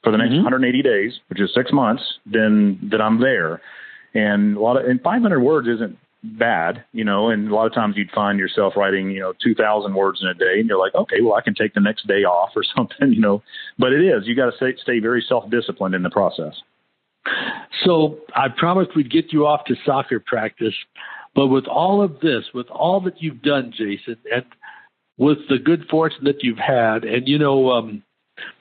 for 0.02 0.10
the 0.12 0.18
next 0.18 0.32
Mhm. 0.34 0.44
180 0.44 0.82
days, 0.82 1.18
which 1.28 1.40
is 1.40 1.52
six 1.54 1.72
months, 1.72 2.02
then, 2.26 2.78
then 2.82 3.00
I'm 3.00 3.20
there. 3.20 3.60
And 4.14 4.56
a 4.56 4.60
lot 4.60 4.76
of, 4.76 4.86
and 4.88 5.00
500 5.02 5.40
words 5.40 5.68
isn't 5.68 5.98
bad, 6.22 6.82
you 6.92 7.04
know, 7.04 7.28
and 7.28 7.48
a 7.50 7.54
lot 7.54 7.66
of 7.66 7.74
times 7.74 7.96
you'd 7.96 8.10
find 8.10 8.38
yourself 8.38 8.74
writing, 8.76 9.10
you 9.10 9.20
know, 9.20 9.32
2,000 9.42 9.94
words 9.94 10.20
in 10.22 10.28
a 10.28 10.34
day 10.34 10.58
and 10.58 10.68
you're 10.68 10.78
like, 10.78 10.94
okay, 10.94 11.20
well, 11.20 11.34
I 11.34 11.40
can 11.40 11.54
take 11.54 11.74
the 11.74 11.80
next 11.80 12.06
day 12.06 12.24
off 12.24 12.50
or 12.56 12.62
something, 12.76 13.12
you 13.12 13.20
know, 13.20 13.42
but 13.78 13.92
it 13.92 14.00
is, 14.04 14.26
you 14.26 14.34
got 14.34 14.50
to 14.50 14.56
stay, 14.56 14.74
stay 14.82 14.98
very 15.00 15.24
self-disciplined 15.28 15.94
in 15.94 16.02
the 16.02 16.10
process. 16.10 16.54
So 17.84 18.18
I 18.34 18.48
promised 18.48 18.94
we'd 18.96 19.10
get 19.10 19.32
you 19.32 19.46
off 19.46 19.64
to 19.66 19.74
soccer 19.84 20.20
practice, 20.20 20.74
but 21.36 21.48
with 21.48 21.66
all 21.66 22.02
of 22.02 22.18
this, 22.20 22.44
with 22.54 22.66
all 22.68 23.00
that 23.02 23.22
you've 23.22 23.42
done, 23.42 23.70
Jason, 23.70 24.16
and 24.34 24.46
with 25.18 25.38
the 25.50 25.58
good 25.58 25.84
fortune 25.90 26.24
that 26.24 26.42
you've 26.42 26.58
had, 26.58 27.04
and 27.04 27.28
you 27.28 27.38
know, 27.38 27.70
um, 27.70 28.02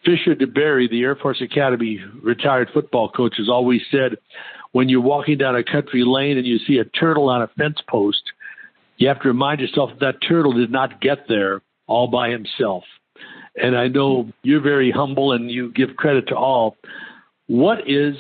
Fisher 0.06 0.36
DeBerry, 0.36 0.90
the 0.90 1.02
Air 1.02 1.16
Force 1.16 1.42
Academy 1.42 2.00
retired 2.22 2.70
football 2.74 3.10
coach, 3.10 3.36
has 3.38 3.50
always 3.50 3.82
said, 3.90 4.18
when 4.74 4.90
you're 4.90 5.02
walking 5.02 5.38
down 5.38 5.56
a 5.56 5.64
country 5.64 6.04
lane 6.06 6.38
and 6.38 6.46
you 6.46 6.60
see 6.60 6.78
a 6.78 6.84
turtle 6.84 7.30
on 7.30 7.42
a 7.42 7.48
fence 7.58 7.78
post, 7.90 8.22
you 8.98 9.08
have 9.08 9.22
to 9.22 9.30
remind 9.30 9.62
yourself 9.62 9.90
that, 9.92 10.00
that 10.00 10.28
turtle 10.28 10.52
did 10.52 10.72
not 10.72 11.00
get 11.00 11.28
there 11.30 11.62
all 11.88 12.08
by 12.08 12.30
himself. 12.30 12.84
And 13.56 13.78
I 13.78 13.88
know 13.88 14.30
you're 14.44 14.62
very 14.62 14.92
humble 14.92 15.32
and 15.32 15.50
you 15.50 15.72
give 15.72 15.96
credit 15.96 16.28
to 16.28 16.36
all. 16.36 16.76
What 17.48 17.90
is 17.90 18.16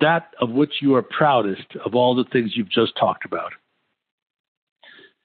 that 0.00 0.34
of 0.42 0.50
which 0.50 0.74
you 0.82 0.94
are 0.94 1.02
proudest 1.02 1.66
of 1.86 1.94
all 1.94 2.14
the 2.14 2.24
things 2.30 2.52
you've 2.54 2.70
just 2.70 2.92
talked 2.98 3.24
about? 3.24 3.52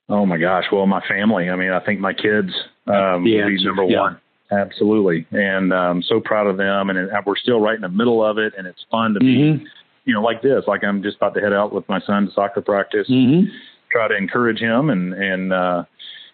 Oh 0.10 0.26
my 0.26 0.38
gosh. 0.38 0.66
Well, 0.72 0.88
my 0.88 1.02
family. 1.08 1.50
I 1.50 1.56
mean, 1.56 1.72
I 1.72 1.80
think 1.80 2.00
my 2.00 2.14
kids 2.14 2.52
um, 2.88 3.24
The 3.24 3.42
would 3.44 3.48
be 3.48 3.64
number 3.64 3.84
yeah. 3.84 4.02
one. 4.02 4.22
Absolutely. 4.52 5.28
And 5.32 5.72
um, 5.72 6.02
so 6.02 6.20
proud 6.20 6.48
of 6.48 6.58
them. 6.58 6.90
And 6.90 6.98
it, 6.98 7.10
we're 7.26 7.38
still 7.38 7.60
right 7.60 7.76
in 7.76 7.82
the 7.82 7.90
middle 7.90 8.26
of 8.26 8.38
it. 8.40 8.54
And 8.58 8.66
it's 8.66 8.84
fun 8.90 9.14
to 9.14 9.20
be, 9.20 9.64
you 10.06 10.14
know, 10.14 10.22
like 10.22 10.42
this. 10.42 10.64
Like 10.68 10.84
I'm 10.84 11.04
just 11.04 11.18
about 11.18 11.36
to 11.36 11.42
head 11.42 11.54
out 11.54 11.72
with 11.72 11.88
my 11.88 12.00
son 12.02 12.28
to 12.28 12.34
soccer 12.34 12.62
practice. 12.62 13.08
Mm-hmm. 13.10 13.50
Try 13.92 14.08
to 14.08 14.18
encourage 14.18 14.60
him 14.60 14.90
and 14.90 15.14
and 15.14 15.54
uh, 15.54 15.84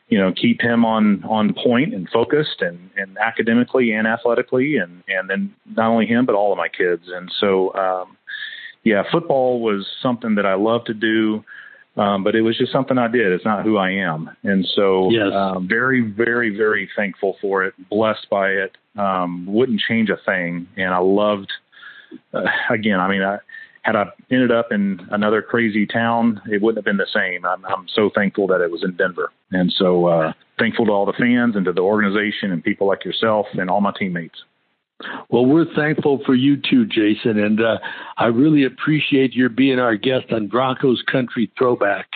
you 0.10 0.18
know 0.18 0.34
keep 0.34 0.62
him 0.62 0.84
on 0.84 1.24
on 1.24 1.54
point 1.54 1.94
and 1.94 2.08
focused 2.10 2.62
and 2.62 2.90
and 2.98 3.18
academically 3.18 3.94
and 3.94 4.08
athletically 4.08 4.76
and 4.76 5.04
and 5.08 5.30
then 5.30 5.54
not 5.66 5.90
only 5.90 6.06
him 6.06 6.26
but 6.26 6.36
all 6.36 6.52
of 6.52 6.58
my 6.58 6.68
kids. 6.68 7.04
And 7.08 7.32
so 7.40 7.74
um, 7.76 8.18
yeah, 8.84 9.04
football 9.12 9.62
was 9.62 9.88
something 10.02 10.36
that 10.36 10.46
I 10.46 10.56
love 10.56 10.86
to 10.86 10.94
do. 10.94 11.44
Um, 11.98 12.24
but 12.24 12.36
it 12.36 12.42
was 12.42 12.58
just 12.58 12.74
something 12.74 12.98
I 12.98 13.08
did. 13.08 13.32
It's 13.32 13.46
not 13.46 13.64
who 13.64 13.78
I 13.78 13.92
am, 13.92 14.30
and 14.44 14.66
so 14.76 15.10
Yes. 15.12 15.32
um, 15.34 15.68
very, 15.68 16.02
very, 16.02 16.56
very 16.56 16.90
thankful 16.96 17.38
for 17.40 17.64
it. 17.64 17.74
Blessed 17.90 18.28
by 18.30 18.50
it. 18.50 18.78
Um, 18.98 19.46
wouldn't 19.46 19.80
change 19.80 20.10
a 20.10 20.18
thing, 20.18 20.68
and 20.76 20.94
I 20.94 20.98
loved. 20.98 21.52
Uh, 22.34 22.44
again, 22.70 23.00
I 23.00 23.08
mean, 23.10 23.22
I 23.24 23.38
had 23.86 23.96
I 23.96 24.06
ended 24.32 24.52
up 24.52 24.72
in 24.72 25.00
another 25.12 25.42
crazy 25.44 25.86
town, 25.86 26.42
it 26.48 26.62
wouldn't 26.62 26.78
have 26.80 26.86
been 26.86 26.98
the 26.98 27.06
same. 27.14 27.46
I'm, 27.46 27.64
I'm 27.66 27.88
so 27.88 28.10
thankful 28.14 28.48
that 28.48 28.60
it 28.60 28.72
was 28.72 28.84
in 28.84 28.96
Denver, 28.96 29.32
and 29.52 29.72
so 29.72 30.08
uh, 30.08 30.34
thankful 30.58 30.88
to 30.88 30.92
all 30.92 31.06
the 31.06 31.14
fans 31.14 31.56
and 31.56 31.66
to 31.66 31.72
the 31.72 31.82
organization 31.82 32.52
and 32.52 32.64
people 32.64 32.88
like 32.88 33.06
yourself 33.06 33.46
and 33.54 33.70
all 33.70 33.82
my 33.82 33.94
teammates. 33.98 34.44
Well, 35.30 35.46
we're 35.46 35.66
thankful 35.76 36.22
for 36.26 36.34
you 36.36 36.56
too, 36.58 36.86
Jason, 36.86 37.38
and 37.38 37.60
uh, 37.62 37.78
I 38.18 38.28
really 38.28 38.64
appreciate 38.64 39.34
your 39.34 39.50
being 39.50 39.80
our 39.80 39.96
guest 39.98 40.32
on 40.32 40.48
Broncos 40.48 41.04
Country 41.12 41.52
Throwback. 41.58 42.08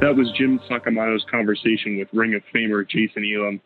That 0.00 0.14
was 0.14 0.30
Jim 0.38 0.60
Saccomano's 0.70 1.24
conversation 1.30 1.98
with 1.98 2.08
Ring 2.12 2.34
of 2.34 2.42
Famer 2.54 2.88
Jason 2.88 3.24
Elam. 3.24 3.60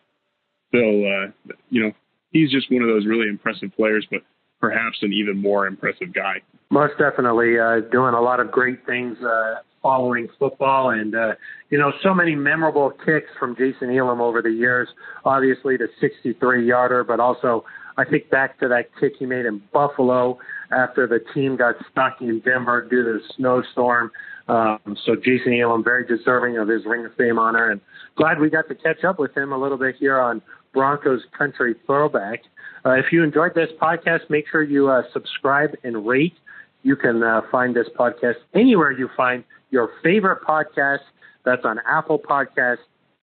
Phil, 0.73 1.05
uh, 1.05 1.53
you 1.69 1.83
know, 1.83 1.93
he's 2.31 2.51
just 2.51 2.71
one 2.71 2.83
of 2.83 2.89
those 2.89 3.05
really 3.05 3.29
impressive 3.29 3.71
players, 3.77 4.07
but 4.11 4.21
perhaps 4.61 4.99
an 5.03 5.13
even 5.13 5.43
more 5.43 5.67
impressive 5.67 6.15
guy. 6.15 6.37
Most 6.71 6.95
definitely 6.99 7.59
uh, 7.59 7.81
doing 7.91 8.15
a 8.15 8.21
lot 8.21 8.39
of 8.41 8.53
great 8.53 8.87
things 8.87 9.19
uh, 9.19 9.57
following 9.83 10.29
football, 10.39 10.91
and 10.91 11.15
uh, 11.15 11.33
you 11.71 11.79
know, 11.79 11.93
so 12.03 12.15
many 12.15 12.35
memorable 12.35 12.91
kicks 12.91 13.31
from 13.39 13.57
Jason 13.57 13.97
Elam 13.97 14.21
over 14.21 14.43
the 14.43 14.51
years. 14.51 14.89
Obviously, 15.25 15.77
the 15.77 15.89
63-yarder, 16.03 17.05
but 17.05 17.21
also 17.21 17.65
I 17.97 18.05
think 18.05 18.31
back 18.31 18.59
to 18.61 18.69
that 18.69 18.89
kick 18.99 19.15
he 19.19 19.27
made 19.27 19.47
in 19.47 19.63
Buffalo 19.73 20.39
after 20.73 21.07
the 21.07 21.19
team 21.35 21.57
got 21.57 21.75
stuck 21.91 22.21
in 22.21 22.41
Denver 22.41 22.87
due 22.89 23.05
to 23.05 23.13
the 23.15 23.21
snowstorm. 23.37 24.11
Um, 24.49 24.97
so 25.05 25.15
Jason 25.15 25.55
Elam, 25.55 25.85
very 25.85 26.07
deserving 26.07 26.57
of 26.57 26.69
his 26.69 26.85
Ring 26.85 27.05
of 27.05 27.15
Fame 27.17 27.39
honor, 27.39 27.71
and 27.71 27.81
glad 28.17 28.41
we 28.41 28.51
got 28.51 28.69
to 28.69 28.75
catch 28.75 29.05
up 29.05 29.19
with 29.19 29.37
him 29.37 29.53
a 29.53 29.59
little 29.59 29.79
bit 29.79 29.97
here 29.99 30.19
on 30.19 30.43
Broncos 30.73 31.21
Country 31.37 31.75
Throwback. 31.87 32.41
Uh, 32.85 32.93
if 32.93 33.07
you 33.13 33.23
enjoyed 33.23 33.55
this 33.55 33.69
podcast, 33.81 34.31
make 34.31 34.47
sure 34.51 34.63
you 34.63 34.89
uh, 34.89 35.03
subscribe 35.13 35.71
and 35.85 36.07
rate. 36.07 36.35
You 36.83 36.97
can 36.97 37.23
uh, 37.23 37.43
find 37.53 37.77
this 37.77 37.89
podcast 37.99 38.37
anywhere 38.55 38.91
you 38.91 39.11
find 39.17 39.45
your 39.71 39.91
favorite 40.03 40.43
podcast. 40.43 41.01
That's 41.45 41.65
on 41.65 41.81
Apple 41.89 42.19
Podcasts, 42.19 42.79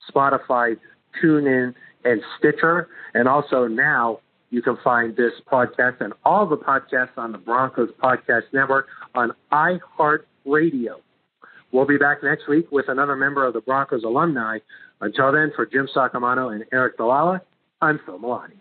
Spotify, 0.09 0.77
TuneIn, 1.21 1.73
and 2.03 2.21
Stitcher. 2.37 2.89
And 3.13 3.27
also 3.27 3.67
now 3.67 4.19
you 4.49 4.61
can 4.61 4.77
find 4.83 5.15
this 5.15 5.33
podcast 5.51 6.01
and 6.01 6.13
all 6.23 6.47
the 6.47 6.57
podcasts 6.57 7.17
on 7.17 7.31
the 7.31 7.37
Broncos 7.37 7.89
Podcast 8.01 8.43
Network 8.53 8.87
on 9.13 9.31
iHeartRadio. 9.51 10.95
We'll 11.71 11.85
be 11.85 11.97
back 11.97 12.23
next 12.23 12.47
week 12.47 12.71
with 12.71 12.87
another 12.87 13.15
member 13.15 13.45
of 13.45 13.53
the 13.53 13.61
Broncos 13.61 14.03
alumni. 14.03 14.59
Until 15.01 15.31
then, 15.31 15.51
for 15.55 15.65
Jim 15.65 15.87
Saccomano 15.93 16.53
and 16.53 16.63
Eric 16.71 16.97
DiLalla, 16.97 17.41
I'm 17.81 17.99
Phil 18.05 18.19
Milani. 18.19 18.57